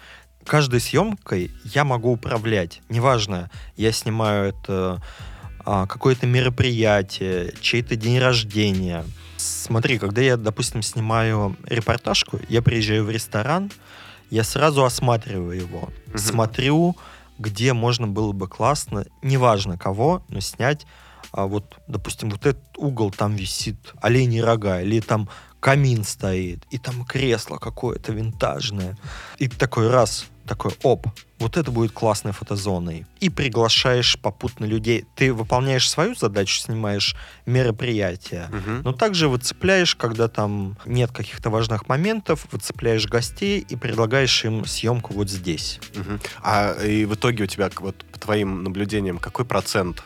Каждой 0.47 0.81
съемкой 0.81 1.51
я 1.65 1.85
могу 1.85 2.13
управлять. 2.13 2.81
Неважно, 2.89 3.51
я 3.77 3.93
снимаю 3.93 4.49
это 4.49 5.03
а, 5.65 5.87
какое-то 5.87 6.27
мероприятие, 6.27 7.53
чей-то 7.61 7.97
день 7.97 8.19
рождения. 8.19 9.05
Смотри, 9.41 9.99
когда 9.99 10.21
я, 10.21 10.37
допустим, 10.37 10.83
снимаю 10.83 11.57
репортажку, 11.65 12.41
я 12.49 12.63
приезжаю 12.63 13.05
в 13.05 13.11
ресторан, 13.11 13.71
я 14.31 14.45
сразу 14.45 14.85
осматриваю 14.85 15.61
его. 15.61 15.89
Угу. 16.09 16.19
Смотрю, 16.19 16.97
где 17.39 17.73
можно 17.73 18.07
было 18.07 18.33
бы 18.33 18.49
классно, 18.49 19.07
неважно 19.23 19.79
кого, 19.79 20.23
но 20.29 20.41
снять 20.41 20.87
а 21.33 21.47
вот, 21.47 21.77
допустим, 21.87 22.31
вот 22.31 22.47
этот 22.47 22.63
угол 22.77 23.11
там 23.11 23.35
висит 23.37 23.95
оленьи 24.01 24.41
рога, 24.41 24.81
или 24.83 25.01
там 25.01 25.29
камин 25.61 26.05
стоит, 26.05 26.65
и 26.71 26.79
там 26.79 27.05
кресло 27.05 27.59
какое-то 27.59 28.13
винтажное. 28.13 28.97
И 29.39 29.49
такой 29.49 29.91
раз, 29.91 30.27
такой, 30.51 30.73
оп, 30.83 31.07
вот 31.39 31.57
это 31.57 31.71
будет 31.71 31.93
классной 31.93 32.33
фотозоной. 32.33 33.07
И 33.21 33.31
приглашаешь 33.31 34.19
попутно 34.19 34.65
людей. 34.65 35.05
Ты 35.15 35.33
выполняешь 35.33 35.89
свою 35.89 36.17
задачу, 36.17 36.59
снимаешь 36.59 37.15
мероприятие, 37.47 38.49
угу. 38.49 38.83
но 38.83 38.93
также 38.93 39.29
выцепляешь, 39.29 39.95
когда 39.95 40.27
там 40.27 40.77
нет 40.85 41.13
каких-то 41.13 41.51
важных 41.51 41.89
моментов, 41.89 42.49
выцепляешь 42.51 43.07
гостей 43.07 43.61
и 43.61 43.77
предлагаешь 43.77 44.45
им 44.45 44.65
съемку 44.65 45.15
вот 45.15 45.31
здесь. 45.31 45.79
Угу. 45.95 46.19
А 46.43 46.73
и 46.85 47.05
в 47.05 47.15
итоге 47.15 47.45
у 47.45 47.47
тебя, 47.47 47.71
вот 47.77 48.05
по 48.13 48.19
твоим 48.19 48.65
наблюдениям, 48.65 49.19
какой 49.19 49.45
процент 49.45 50.03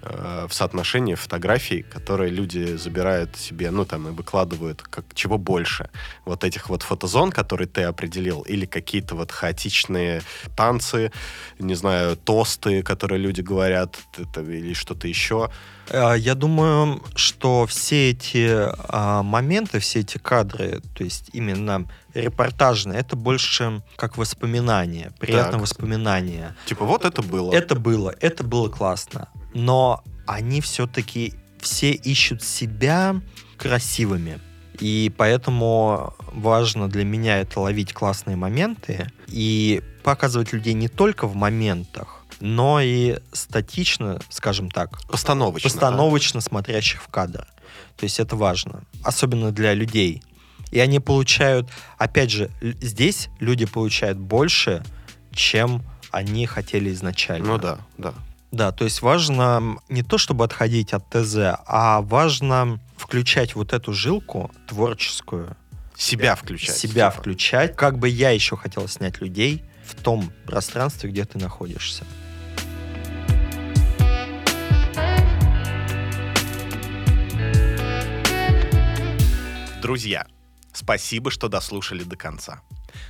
Э, 0.00 0.46
в 0.48 0.54
соотношении 0.54 1.14
фотографий, 1.14 1.82
которые 1.82 2.30
люди 2.30 2.76
забирают 2.76 3.36
себе, 3.36 3.70
ну, 3.70 3.84
там, 3.84 4.08
и 4.08 4.10
выкладывают, 4.12 4.82
как, 4.82 5.04
чего 5.14 5.38
больше. 5.38 5.90
Вот 6.24 6.44
этих 6.44 6.68
вот 6.68 6.82
фотозон, 6.82 7.32
которые 7.32 7.66
ты 7.66 7.82
определил, 7.82 8.42
или 8.42 8.64
какие-то 8.64 9.16
вот 9.16 9.32
хаотичные 9.32 10.22
танцы, 10.56 11.10
не 11.58 11.74
знаю, 11.74 12.16
тосты, 12.16 12.82
которые 12.82 13.18
люди 13.18 13.40
говорят, 13.40 13.96
это, 14.16 14.40
или 14.42 14.72
что-то 14.72 15.08
еще. 15.08 15.50
Э, 15.88 16.14
я 16.16 16.36
думаю, 16.36 17.02
что 17.16 17.66
все 17.66 18.10
эти 18.10 18.68
а, 18.88 19.24
моменты, 19.24 19.80
все 19.80 20.00
эти 20.00 20.18
кадры, 20.18 20.80
то 20.94 21.02
есть 21.02 21.30
именно 21.32 21.86
репортажные, 22.14 23.00
это 23.00 23.16
больше 23.16 23.82
как 23.96 24.16
воспоминание, 24.16 25.12
приятное 25.18 25.52
так. 25.52 25.62
воспоминание. 25.62 26.54
Типа 26.66 26.84
вот 26.84 27.04
это 27.04 27.20
было. 27.20 27.52
Это 27.52 27.74
было, 27.74 28.14
это 28.20 28.44
было 28.44 28.68
классно 28.68 29.28
но 29.54 30.02
они 30.26 30.60
все-таки 30.60 31.34
все 31.60 31.92
ищут 31.92 32.42
себя 32.42 33.20
красивыми. 33.56 34.40
И 34.80 35.12
поэтому 35.16 36.14
важно 36.32 36.88
для 36.88 37.04
меня 37.04 37.38
это 37.38 37.60
ловить 37.60 37.92
классные 37.92 38.36
моменты 38.36 39.10
и 39.26 39.82
показывать 40.04 40.52
людей 40.52 40.74
не 40.74 40.88
только 40.88 41.26
в 41.26 41.34
моментах, 41.34 42.22
но 42.40 42.80
и 42.80 43.18
статично, 43.32 44.20
скажем 44.28 44.70
так. 44.70 45.00
Постановочно. 45.08 45.68
Постановочно 45.68 46.40
да? 46.40 46.44
смотрящих 46.44 47.02
в 47.02 47.08
кадр. 47.08 47.46
То 47.96 48.04
есть 48.04 48.20
это 48.20 48.36
важно. 48.36 48.84
Особенно 49.02 49.50
для 49.50 49.74
людей. 49.74 50.22
И 50.70 50.78
они 50.78 51.00
получают, 51.00 51.68
опять 51.96 52.30
же, 52.30 52.50
здесь 52.60 53.30
люди 53.40 53.66
получают 53.66 54.18
больше, 54.18 54.84
чем 55.32 55.82
они 56.10 56.46
хотели 56.46 56.92
изначально. 56.92 57.46
Ну 57.46 57.58
да, 57.58 57.78
да. 57.96 58.14
Да, 58.50 58.72
то 58.72 58.84
есть 58.84 59.02
важно 59.02 59.78
не 59.88 60.02
то, 60.02 60.16
чтобы 60.16 60.44
отходить 60.44 60.94
от 60.94 61.08
ТЗ, 61.10 61.58
а 61.66 62.00
важно 62.00 62.80
включать 62.96 63.54
вот 63.54 63.72
эту 63.72 63.92
жилку 63.92 64.50
творческую. 64.66 65.56
Себя 65.94 66.34
включать. 66.34 66.76
Себя 66.76 67.10
типа. 67.10 67.20
включать. 67.20 67.76
Как 67.76 67.98
бы 67.98 68.08
я 68.08 68.30
еще 68.30 68.56
хотел 68.56 68.88
снять 68.88 69.20
людей 69.20 69.64
в 69.84 70.00
том 70.00 70.32
пространстве, 70.46 71.10
где 71.10 71.24
ты 71.24 71.38
находишься. 71.38 72.04
Друзья, 79.82 80.26
спасибо, 80.72 81.30
что 81.30 81.48
дослушали 81.48 82.02
до 82.04 82.16
конца. 82.16 82.62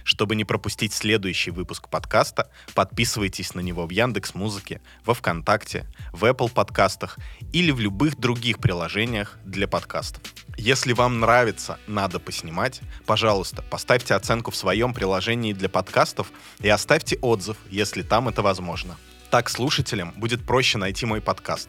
Чтобы 0.05 0.37
не 0.37 0.45
пропустить 0.45 0.93
следующий 0.93 1.51
выпуск 1.51 1.89
подкаста, 1.89 2.51
подписывайтесь 2.75 3.55
на 3.55 3.61
него 3.61 3.87
в 3.87 3.91
Яндекс 3.91 4.35
Музыке, 4.35 4.81
во 5.05 5.15
ВКонтакте, 5.15 5.87
в 6.13 6.25
Apple 6.25 6.51
подкастах 6.51 7.19
или 7.53 7.71
в 7.71 7.81
любых 7.81 8.19
других 8.19 8.59
приложениях 8.59 9.39
для 9.45 9.69
подкастов. 9.69 10.23
Если 10.57 10.93
вам 10.93 11.21
нравится 11.21 11.79
«Надо 11.87 12.19
поснимать», 12.19 12.81
пожалуйста, 13.07 13.63
поставьте 13.63 14.15
оценку 14.15 14.51
в 14.51 14.57
своем 14.57 14.93
приложении 14.93 15.53
для 15.53 15.69
подкастов 15.69 16.33
и 16.61 16.69
оставьте 16.69 17.17
отзыв, 17.23 17.57
если 17.71 18.03
там 18.03 18.29
это 18.29 18.43
возможно. 18.43 18.97
Так 19.31 19.51
слушателям 19.51 20.13
будет 20.17 20.45
проще 20.45 20.79
найти 20.79 21.07
мой 21.07 21.21
подкаст, 21.21 21.69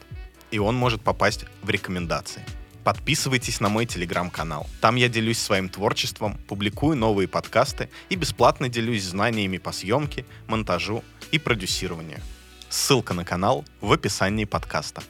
и 0.50 0.60
он 0.60 0.76
может 0.76 1.02
попасть 1.02 1.46
в 1.62 1.70
рекомендации. 1.70 2.44
Подписывайтесь 2.90 3.60
на 3.60 3.70
мой 3.70 3.86
телеграм-канал. 3.86 4.68
Там 4.82 4.96
я 4.96 5.10
делюсь 5.10 5.38
своим 5.38 5.70
творчеством, 5.70 6.40
публикую 6.48 6.98
новые 6.98 7.28
подкасты 7.28 7.88
и 8.10 8.16
бесплатно 8.16 8.68
делюсь 8.68 9.04
знаниями 9.04 9.60
по 9.60 9.72
съемке, 9.72 10.26
монтажу 10.48 11.04
и 11.30 11.38
продюсированию. 11.38 12.20
Ссылка 12.68 13.14
на 13.14 13.24
канал 13.24 13.64
в 13.80 13.94
описании 13.94 14.46
подкаста. 14.46 15.04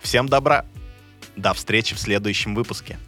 Всем 0.00 0.28
добра! 0.28 0.64
До 1.36 1.54
встречи 1.54 1.94
в 1.94 2.00
следующем 2.00 2.56
выпуске. 2.56 2.98